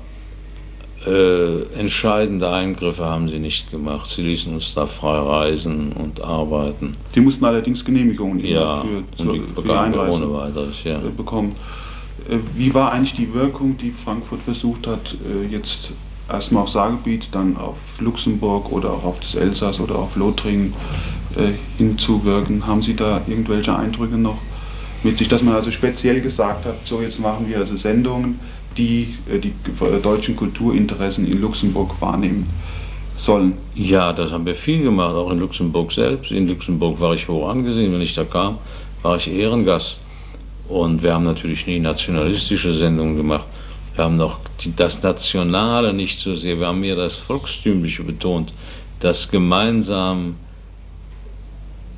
äh, 1.05 1.61
entscheidende 1.79 2.49
Eingriffe 2.49 3.05
haben 3.05 3.29
sie 3.29 3.39
nicht 3.39 3.69
gemacht. 3.69 4.09
Sie 4.09 4.23
ließen 4.23 4.53
uns 4.53 4.73
da 4.73 4.87
frei 4.87 5.19
reisen 5.19 5.91
und 5.91 6.21
arbeiten. 6.21 6.95
Die 7.13 7.21
mussten 7.21 7.45
allerdings 7.45 7.85
Genehmigungen 7.85 8.39
Ja, 8.39 8.81
für, 8.81 8.87
und 8.87 9.05
zur, 9.15 9.33
die 9.33 9.41
für 9.55 9.61
die 9.61 9.71
Einreise 9.71 10.11
ohne 10.11 10.33
weiteres, 10.33 10.83
ja. 10.83 10.97
äh, 10.97 11.09
bekommen. 11.15 11.55
Äh, 12.27 12.37
Wie 12.55 12.73
war 12.73 12.91
eigentlich 12.91 13.13
die 13.13 13.31
Wirkung, 13.33 13.77
die 13.77 13.91
Frankfurt 13.91 14.41
versucht 14.41 14.87
hat, 14.87 15.15
äh, 15.23 15.45
jetzt 15.51 15.91
erstmal 16.29 16.63
auf 16.63 16.69
Saargebiet, 16.69 17.29
dann 17.31 17.57
auf 17.57 17.77
Luxemburg 17.99 18.71
oder 18.71 18.91
auch 18.91 19.03
auf 19.03 19.19
das 19.19 19.35
Elsass 19.35 19.79
oder 19.79 19.95
auf 19.95 20.15
Lothringen 20.15 20.73
hinzuwirken? 21.77 22.65
Haben 22.65 22.81
Sie 22.81 22.95
da 22.95 23.21
irgendwelche 23.27 23.73
Eindrücke 23.73 24.17
noch 24.17 24.39
mit 25.03 25.17
sich, 25.17 25.27
dass 25.29 25.41
man 25.43 25.55
also 25.55 25.71
speziell 25.71 26.19
gesagt 26.21 26.65
hat, 26.65 26.75
so 26.83 27.01
jetzt 27.01 27.19
machen 27.19 27.47
wir 27.47 27.59
also 27.59 27.75
Sendungen, 27.75 28.39
die 28.77 29.15
äh, 29.31 29.39
die 29.39 29.49
äh, 29.49 30.01
deutschen 30.01 30.35
Kulturinteressen 30.35 31.29
in 31.29 31.41
Luxemburg 31.41 31.99
wahrnehmen 31.99 32.47
sollen? 33.17 33.53
Ja, 33.75 34.13
das 34.13 34.31
haben 34.31 34.45
wir 34.45 34.55
viel 34.55 34.83
gemacht, 34.83 35.15
auch 35.15 35.31
in 35.31 35.39
Luxemburg 35.39 35.91
selbst. 35.91 36.31
In 36.31 36.47
Luxemburg 36.47 36.99
war 36.99 37.15
ich 37.15 37.27
hoch 37.27 37.49
angesehen, 37.49 37.93
wenn 37.93 38.01
ich 38.01 38.13
da 38.13 38.23
kam, 38.23 38.59
war 39.01 39.17
ich 39.17 39.27
Ehrengast. 39.27 39.99
Und 40.69 41.01
wir 41.01 41.13
haben 41.13 41.23
natürlich 41.23 41.65
nie 41.65 41.79
nationalistische 41.79 42.73
Sendungen 42.73 43.15
gemacht. 43.15 43.45
Wir 43.95 44.03
haben 44.03 44.17
noch 44.17 44.39
das 44.75 45.01
Nationale 45.01 45.93
nicht 45.93 46.19
so 46.19 46.35
sehr, 46.35 46.59
wir 46.59 46.67
haben 46.67 46.81
mehr 46.81 46.95
das 46.95 47.15
Volkstümliche 47.15 48.03
betont, 48.03 48.53
das 48.99 49.29
gemeinsam 49.29 50.35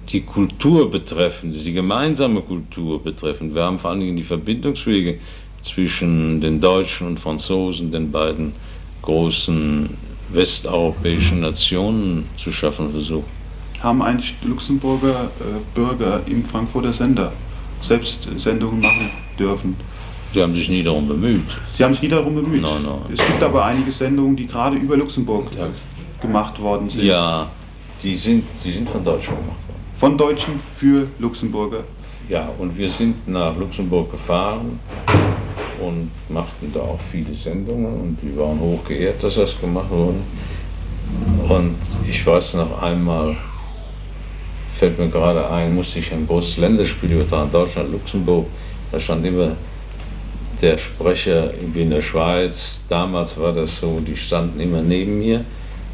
die 0.07 0.21
Kultur 0.21 0.89
betreffend, 0.89 1.53
die 1.53 1.73
gemeinsame 1.73 2.41
Kultur 2.41 3.03
betreffend. 3.03 3.53
Wir 3.53 3.63
haben 3.63 3.79
vor 3.79 3.91
allen 3.91 3.99
Dingen 3.99 4.15
die 4.15 4.23
Verbindungswege 4.23 5.19
zwischen 5.63 6.41
den 6.41 6.59
Deutschen 6.61 7.07
und 7.07 7.19
Franzosen, 7.19 7.91
den 7.91 8.11
beiden 8.11 8.53
großen 9.01 9.89
westeuropäischen 10.31 11.41
Nationen 11.41 12.25
zu 12.35 12.51
schaffen 12.51 12.91
versucht. 12.91 13.27
Haben 13.81 14.01
eigentlich 14.01 14.35
Luxemburger 14.43 15.31
äh, 15.39 15.43
Bürger 15.73 16.21
im 16.25 16.43
Frankfurter 16.43 16.91
Sender 16.93 17.31
selbst 17.81 18.27
Sendungen 18.37 18.81
machen 18.81 19.09
dürfen? 19.37 19.75
Die 20.33 20.41
haben 20.41 20.53
sich 20.53 20.69
nie 20.69 20.83
darum 20.83 21.07
bemüht. 21.07 21.41
Sie 21.75 21.83
haben 21.83 21.93
sich 21.93 22.03
nie 22.03 22.09
darum 22.09 22.35
bemüht. 22.35 22.61
Nein, 22.61 22.83
nein. 22.83 22.99
Es 23.17 23.25
gibt 23.25 23.41
aber 23.41 23.65
einige 23.65 23.91
Sendungen, 23.91 24.35
die 24.35 24.45
gerade 24.45 24.75
über 24.75 24.95
Luxemburg 24.97 25.47
Ja. 25.57 25.67
gemacht 26.21 26.59
worden 26.61 26.89
sind. 26.89 27.05
Ja, 27.05 27.49
die 28.03 28.15
sind, 28.15 28.43
die 28.63 28.71
sind 28.71 28.89
von 28.89 29.03
Deutschen 29.03 29.33
gemacht 29.35 29.57
worden. 29.67 29.79
Von 29.97 30.17
Deutschen 30.17 30.59
für 30.77 31.07
Luxemburger. 31.17 31.83
Ja, 32.29 32.47
und 32.59 32.77
wir 32.77 32.89
sind 32.89 33.27
nach 33.27 33.57
Luxemburg 33.57 34.11
gefahren 34.11 34.79
und 35.81 36.11
machten 36.29 36.71
da 36.73 36.81
auch 36.81 36.99
viele 37.11 37.33
Sendungen 37.33 38.01
und 38.01 38.17
die 38.21 38.37
waren 38.37 38.59
hoch 38.59 38.83
geehrt, 38.85 39.23
dass 39.23 39.35
das 39.35 39.59
gemacht 39.59 39.89
wurde. 39.89 40.19
Und 41.47 41.75
ich 42.07 42.25
weiß 42.25 42.55
noch 42.55 42.81
einmal, 42.81 43.35
fällt 44.77 44.99
mir 44.99 45.09
gerade 45.09 45.49
ein, 45.49 45.75
musste 45.75 45.99
ich 45.99 46.11
ein 46.11 46.27
großes 46.27 46.57
Länderspiel 46.57 47.11
übertragen, 47.11 47.51
Deutschland, 47.51 47.91
Luxemburg, 47.91 48.45
da 48.91 48.99
stand 48.99 49.25
immer 49.25 49.51
der 50.61 50.77
Sprecher 50.77 51.51
wie 51.73 51.81
in 51.81 51.89
der 51.89 52.01
Schweiz, 52.01 52.81
damals 52.89 53.37
war 53.37 53.53
das 53.53 53.79
so, 53.79 53.99
die 53.99 54.15
standen 54.15 54.59
immer 54.59 54.81
neben 54.81 55.19
mir 55.19 55.43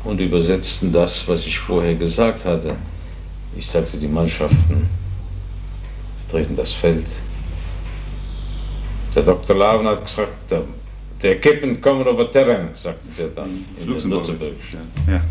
und 0.03 0.19
übersetzten 0.19 0.91
das, 0.91 1.27
was 1.27 1.45
ich 1.45 1.59
vorher 1.59 1.95
gesagt 1.95 2.45
hatte. 2.45 2.75
Ich 3.55 3.67
sagte, 3.67 3.97
die 3.97 4.07
Mannschaften 4.07 4.89
betreten 6.25 6.55
das 6.55 6.71
Feld. 6.73 7.07
Der 9.15 9.23
Dr. 9.23 9.55
Laven 9.55 9.87
hat 9.87 10.05
gesagt, 10.05 10.51
der, 10.51 10.63
der 11.23 11.39
Kippen 11.39 11.79
kommen 11.79 12.05
über 12.05 12.29
Terrain, 12.29 12.69
sagte 12.75 13.07
der 13.17 13.27
dann 13.27 13.63
in 13.79 13.87
Luxemburg. 13.87 14.27
Luxemburg. 14.27 14.53
Ja. 15.07 15.21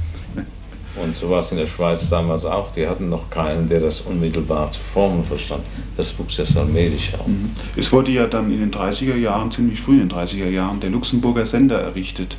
Und 1.03 1.17
so 1.17 1.29
war 1.29 1.41
es 1.41 1.51
in 1.51 1.59
der 1.59 1.67
Schweiz 1.67 2.09
damals 2.09 2.47
auch. 2.47 2.73
Die 2.73 2.87
hatten 2.87 3.11
noch 3.11 3.29
keinen, 3.29 3.69
der 3.69 3.81
das 3.81 4.01
unmittelbar 4.01 4.71
zu 4.71 4.81
formen 4.95 5.25
verstand. 5.25 5.65
Das 5.97 6.19
wuchs 6.19 6.39
erst 6.39 6.57
allmählich 6.57 7.13
auf. 7.19 7.27
Mhm. 7.27 7.51
Es 7.77 7.93
wurde 7.93 8.11
ja 8.11 8.27
dann 8.27 8.51
in 8.51 8.61
den 8.61 8.73
30er 8.73 9.17
Jahren, 9.17 9.51
ziemlich 9.51 9.81
früh 9.81 10.01
in 10.01 10.09
den 10.09 10.13
30er 10.13 10.49
Jahren, 10.49 10.81
der 10.81 10.91
Luxemburger 10.91 11.45
Sender 11.45 11.81
errichtet. 11.81 12.37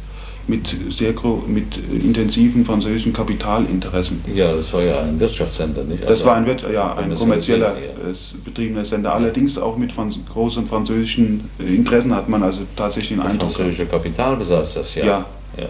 Mit 0.48 0.76
sehr 0.92 1.14
gro 1.14 1.44
mit 1.48 1.78
äh, 1.78 1.96
intensiven 2.06 2.66
französischen 2.66 3.14
Kapitalinteressen. 3.14 4.24
Ja, 4.34 4.54
das 4.54 4.72
war 4.74 4.84
ja 4.84 5.00
ein 5.02 5.20
Wirtschaftssender, 5.20 5.84
nicht? 5.84 6.04
Das 6.04 6.12
Also 6.12 6.26
war 6.28 6.36
ein, 6.36 6.46
Wirt- 6.46 6.64
ja, 6.72 6.94
ein 6.96 7.16
kommerzieller 7.16 7.76
äh, 7.76 8.14
betriebener 8.44 8.86
Sender, 8.86 9.14
allerdings 9.16 9.58
auch 9.58 9.76
mit 9.76 9.92
franz 9.92 10.18
großen 10.32 10.68
französischen 10.68 11.50
äh, 11.60 11.74
Interessen 11.74 12.14
hat 12.14 12.30
man 12.30 12.44
also 12.44 12.62
tatsächlich 12.76 13.10
den 13.18 13.22
Der 13.22 13.32
Eindruck. 13.32 13.54
französische 13.54 13.88
Kapital 13.88 14.36
besaß 14.38 14.76
das, 14.76 14.94
ja. 14.94 15.06
Ja. 15.06 15.26
ja. 15.58 15.70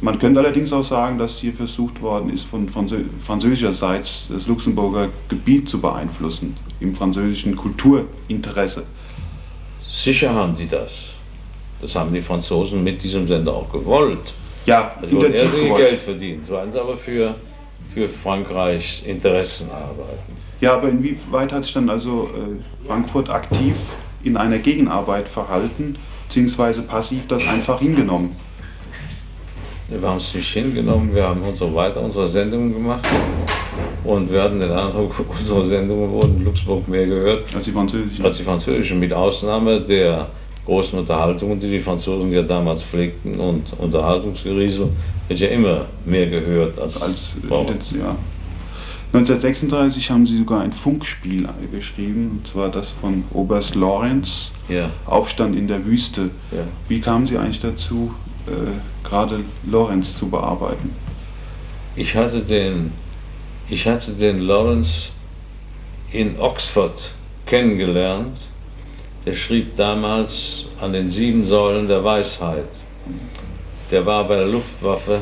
Man 0.00 0.18
könnte 0.18 0.40
allerdings 0.40 0.72
auch 0.72 0.82
sagen, 0.84 1.16
dass 1.16 1.38
hier 1.38 1.52
versucht 1.52 2.02
worden 2.02 2.34
ist, 2.34 2.42
von 2.44 2.68
Franzö 2.68 2.96
französischerseits 3.24 4.26
das 4.34 4.48
Luxemburger 4.48 5.10
Gebiet 5.28 5.68
zu 5.68 5.80
beeinflussen, 5.80 6.56
im 6.80 6.92
französischen 6.96 7.54
Kulturinteresse. 7.54 8.82
Sicher 9.86 10.34
haben 10.34 10.56
die 10.56 10.66
das. 10.66 10.90
Das 11.82 11.96
haben 11.96 12.14
die 12.14 12.22
Franzosen 12.22 12.82
mit 12.82 13.02
diesem 13.02 13.26
Sender 13.26 13.52
auch 13.52 13.70
gewollt. 13.70 14.32
Ja, 14.66 14.94
wollten 15.00 15.16
intensiv 15.16 15.54
irrsinnig. 15.54 15.76
Geld 15.76 16.02
verdienen. 16.02 16.44
So 16.46 16.54
wollen 16.54 16.72
sie 16.72 16.80
aber 16.80 16.96
für, 16.96 17.34
für 17.92 18.08
Frankreichs 18.08 19.02
Interessen 19.04 19.68
arbeiten. 19.70 20.36
Ja, 20.60 20.74
aber 20.74 20.88
inwieweit 20.88 21.52
hat 21.52 21.64
sich 21.64 21.74
dann 21.74 21.90
also 21.90 22.30
äh, 22.36 22.86
Frankfurt 22.86 23.28
aktiv 23.28 23.74
in 24.22 24.36
einer 24.36 24.58
Gegenarbeit 24.58 25.26
verhalten, 25.26 25.96
beziehungsweise 26.28 26.82
passiv 26.82 27.26
das 27.26 27.46
einfach 27.48 27.80
hingenommen? 27.80 28.36
Wir 29.88 30.08
haben 30.08 30.18
es 30.18 30.32
nicht 30.32 30.52
hingenommen, 30.52 31.12
wir 31.12 31.24
haben 31.24 31.42
unsere, 31.42 31.74
weiter 31.74 32.00
unsere 32.00 32.28
Sendungen 32.28 32.72
gemacht 32.72 33.06
und 34.04 34.32
wir 34.32 34.40
hatten 34.40 34.60
den 34.60 34.70
Eindruck, 34.70 35.12
unsere 35.38 35.66
Sendungen 35.66 36.10
wurden 36.10 36.36
in 36.36 36.44
Luxemburg 36.44 36.86
mehr 36.86 37.06
gehört 37.06 37.44
als 37.54 37.64
die 37.64 37.72
französischen. 37.72 38.24
Als 38.24 38.36
die 38.36 38.44
französischen, 38.44 39.00
mit 39.00 39.12
Ausnahme 39.12 39.80
der 39.80 40.28
großen 40.66 40.98
Unterhaltungen, 40.98 41.58
die 41.60 41.70
die 41.70 41.80
Franzosen 41.80 42.32
ja 42.32 42.42
damals 42.42 42.82
pflegten 42.82 43.40
und 43.40 43.64
Unterhaltungsgeriesel 43.78 44.90
wird 45.28 45.40
ja 45.40 45.48
immer 45.48 45.86
mehr 46.04 46.26
gehört 46.26 46.78
als, 46.78 47.00
als 47.00 47.32
jetzt, 47.68 47.92
ja. 47.92 48.16
1936 49.14 50.10
haben 50.10 50.26
sie 50.26 50.38
sogar 50.38 50.62
ein 50.62 50.72
Funkspiel 50.72 51.46
geschrieben, 51.70 52.30
und 52.30 52.46
zwar 52.46 52.70
das 52.70 52.90
von 52.90 53.24
Oberst 53.32 53.74
Lorenz, 53.74 54.52
ja. 54.68 54.90
Aufstand 55.04 55.56
in 55.56 55.68
der 55.68 55.84
Wüste. 55.84 56.30
Ja. 56.50 56.64
Wie 56.88 56.98
kamen 57.00 57.26
Sie 57.26 57.36
eigentlich 57.36 57.60
dazu, 57.60 58.14
äh, 58.46 59.06
gerade 59.06 59.40
Lorenz 59.64 60.16
zu 60.16 60.30
bearbeiten? 60.30 60.94
Ich 61.94 62.14
hatte 62.16 62.40
den, 62.40 62.92
ich 63.68 63.86
hatte 63.86 64.12
den 64.12 64.40
Lorenz 64.40 65.10
in 66.10 66.38
Oxford 66.40 67.12
kennengelernt. 67.44 68.38
Der 69.24 69.34
schrieb 69.34 69.76
damals 69.76 70.66
an 70.80 70.92
den 70.92 71.08
sieben 71.08 71.46
Säulen 71.46 71.86
der 71.86 72.02
Weisheit. 72.02 72.68
Der 73.90 74.04
war 74.04 74.26
bei 74.26 74.36
der 74.36 74.46
Luftwaffe 74.46 75.20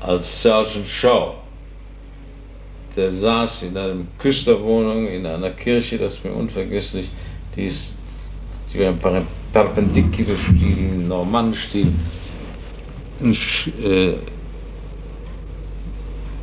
als 0.00 0.42
Sergeant 0.42 0.86
Shaw 0.86 1.34
der 2.96 3.16
saß 3.16 3.62
in 3.62 3.76
einer 3.76 3.94
Küsterwohnung 4.18 5.06
in 5.06 5.24
einer 5.26 5.50
Kirche, 5.50 5.98
das 5.98 6.14
ist 6.14 6.24
mir 6.24 6.32
unvergesslich, 6.32 7.08
die 7.54 7.66
ist 7.66 7.96
war 8.74 9.14
ein 9.14 9.26
Perpendicular-Stil, 9.52 10.98
Normann-Stil. 11.08 11.92
Äh, 13.82 14.12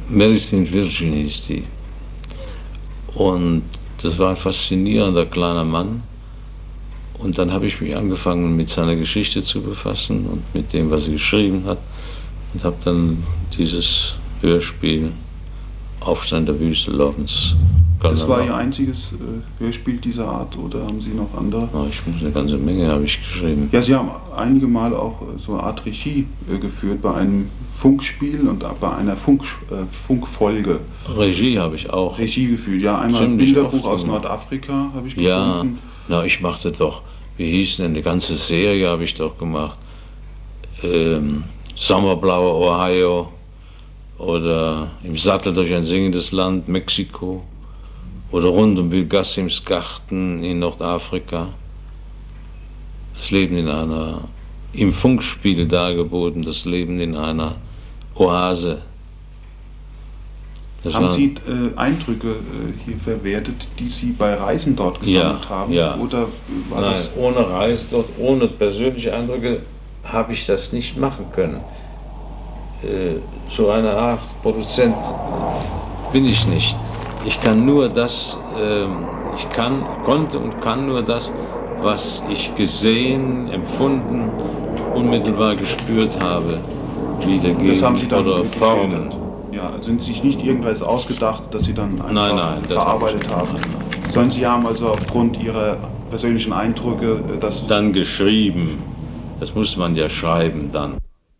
Medicine 0.09 0.69
Virgin 0.69 1.13
hieß 1.13 1.47
die. 1.47 1.63
Und 3.15 3.63
das 4.01 4.19
war 4.19 4.31
ein 4.31 4.35
faszinierender 4.35 5.25
kleiner 5.25 5.63
Mann. 5.63 6.03
Und 7.19 7.37
dann 7.37 7.51
habe 7.51 7.65
ich 7.65 7.81
mich 7.81 7.95
angefangen, 7.95 8.55
mit 8.55 8.69
seiner 8.69 8.95
Geschichte 8.95 9.43
zu 9.43 9.61
befassen 9.61 10.25
und 10.27 10.53
mit 10.53 10.73
dem, 10.73 10.91
was 10.91 11.07
er 11.07 11.13
geschrieben 11.13 11.63
hat. 11.65 11.79
Und 12.53 12.63
habe 12.63 12.77
dann 12.85 13.23
dieses 13.57 14.15
Hörspiel 14.41 15.11
Aufstand 16.07 16.47
der 16.47 16.59
Wüste 16.59 16.91
Lorenz. 16.91 17.55
Das 18.01 18.27
war 18.27 18.43
Ihr 18.43 18.55
einziges 18.55 19.11
äh, 19.13 19.63
Hörspiel 19.63 19.97
dieser 19.97 20.27
Art 20.27 20.55
oder 20.57 20.85
haben 20.85 21.01
Sie 21.01 21.09
noch 21.09 21.29
andere? 21.37 21.67
Oh, 21.73 21.87
ich 21.89 22.05
muss 22.05 22.21
eine 22.21 22.31
ganze 22.31 22.57
Menge 22.57 22.87
habe 22.87 23.05
ich 23.05 23.19
geschrieben. 23.19 23.69
Ja, 23.71 23.81
Sie 23.81 23.95
haben 23.95 24.09
einige 24.35 24.67
Male 24.67 24.97
auch 24.97 25.21
äh, 25.21 25.39
so 25.43 25.53
eine 25.53 25.63
Art 25.63 25.83
Regie 25.85 26.27
äh, 26.47 26.59
geführt 26.59 27.01
bei 27.01 27.13
einem 27.15 27.49
Funkspiel 27.73 28.47
und 28.47 28.63
bei 28.79 28.95
einer 28.95 29.15
Funk, 29.17 29.43
äh, 29.71 29.85
Funkfolge. 29.91 30.79
Regie 31.17 31.57
habe 31.59 31.75
ich 31.75 31.89
auch. 31.89 32.17
Regie 32.17 32.47
geführt, 32.47 32.81
ja. 32.81 32.99
Einmal 32.99 33.23
ein 33.23 33.37
Bilderbuch 33.37 33.85
aus 33.85 34.05
Nordafrika 34.05 34.91
habe 34.95 35.07
ich 35.07 35.15
gefunden. 35.15 35.79
Ja, 36.07 36.19
na, 36.19 36.23
ich 36.23 36.39
machte 36.39 36.71
doch, 36.71 37.01
wie 37.37 37.51
hieß 37.51 37.77
denn, 37.77 37.87
eine 37.87 38.01
ganze 38.01 38.35
Serie 38.35 38.87
habe 38.87 39.03
ich 39.03 39.15
doch 39.15 39.37
gemacht. 39.37 39.77
Ähm, 40.83 41.43
Sommerblaue 41.75 42.53
Ohio 42.53 43.29
oder 44.17 44.91
im 45.03 45.17
Sattel 45.17 45.53
durch 45.53 45.73
ein 45.73 45.83
singendes 45.83 46.31
Land, 46.31 46.67
Mexiko, 46.67 47.43
oder 48.31 48.49
rund 48.49 48.77
um 48.79 48.89
Bill 48.89 49.05
Gassims 49.05 49.63
Garten 49.63 50.43
in 50.43 50.59
Nordafrika. 50.59 51.49
Das 53.15 53.31
Leben 53.31 53.57
in 53.57 53.67
einer, 53.67 54.21
im 54.73 54.93
Funkspiel 54.93 55.67
dargeboten, 55.67 56.43
das 56.43 56.65
Leben 56.65 56.99
in 56.99 57.15
einer 57.15 57.55
Oase. 58.15 58.81
Das 60.83 60.93
haben 60.93 61.09
Sie 61.09 61.35
äh, 61.47 61.75
Eindrücke 61.75 62.29
äh, 62.29 62.85
hier 62.85 62.97
verwertet, 62.97 63.67
die 63.79 63.89
Sie 63.89 64.11
bei 64.11 64.35
Reisen 64.35 64.75
dort 64.75 64.99
gesammelt 64.99 65.43
ja, 65.43 65.49
haben? 65.49 65.73
Ja. 65.73 65.95
Oder 65.95 66.27
war 66.69 66.81
Nein, 66.81 66.93
das 66.93 67.11
ohne 67.17 67.49
Reisen 67.49 67.87
dort, 67.91 68.09
ohne 68.17 68.47
persönliche 68.47 69.13
Eindrücke 69.13 69.61
habe 70.03 70.33
ich 70.33 70.45
das 70.45 70.71
nicht 70.71 70.97
machen 70.97 71.25
können. 71.33 71.59
Äh, 72.83 73.19
so 73.49 73.69
eine 73.69 73.91
Art 73.91 74.21
Produzent 74.43 74.95
bin 76.13 76.25
ich 76.25 76.47
nicht. 76.47 76.77
Ich 77.25 77.41
kann 77.41 77.65
nur 77.65 77.89
das, 77.89 78.39
äh, 78.55 78.85
ich 79.35 79.49
kann, 79.49 79.83
konnte 80.05 80.37
und 80.37 80.61
kann 80.61 80.87
nur 80.87 81.01
das, 81.01 81.31
was 81.81 82.23
ich 82.29 82.55
gesehen, 82.55 83.49
empfunden, 83.51 84.29
unmittelbar 84.93 85.55
gespürt 85.55 86.19
habe, 86.19 86.59
wiedergeben 87.25 87.69
das 87.69 87.81
haben 87.81 87.97
Sie 87.97 88.07
dann 88.07 88.27
oder 88.27 88.43
formen. 88.45 89.11
Ja, 89.51 89.73
sind 89.81 90.03
sich 90.03 90.23
nicht 90.23 90.43
irgendwas 90.43 90.81
ausgedacht, 90.83 91.43
dass 91.51 91.65
Sie 91.65 91.73
dann 91.73 91.93
einfach 91.93 92.11
nein, 92.11 92.35
nein, 92.35 92.63
verarbeitet 92.65 93.27
haben, 93.27 93.53
nein, 93.53 93.61
nein. 93.61 94.11
sondern 94.11 94.31
Sie 94.31 94.45
haben 94.45 94.67
also 94.67 94.89
aufgrund 94.89 95.41
Ihrer 95.41 95.77
persönlichen 96.09 96.53
Eindrücke 96.53 97.23
äh, 97.33 97.39
das... 97.39 97.65
Dann 97.67 97.91
geschrieben. 97.91 98.83
Das 99.39 99.53
muss 99.53 99.75
man 99.77 99.95
ja 99.95 100.09
schreiben 100.09 100.69
dann. 100.71 100.97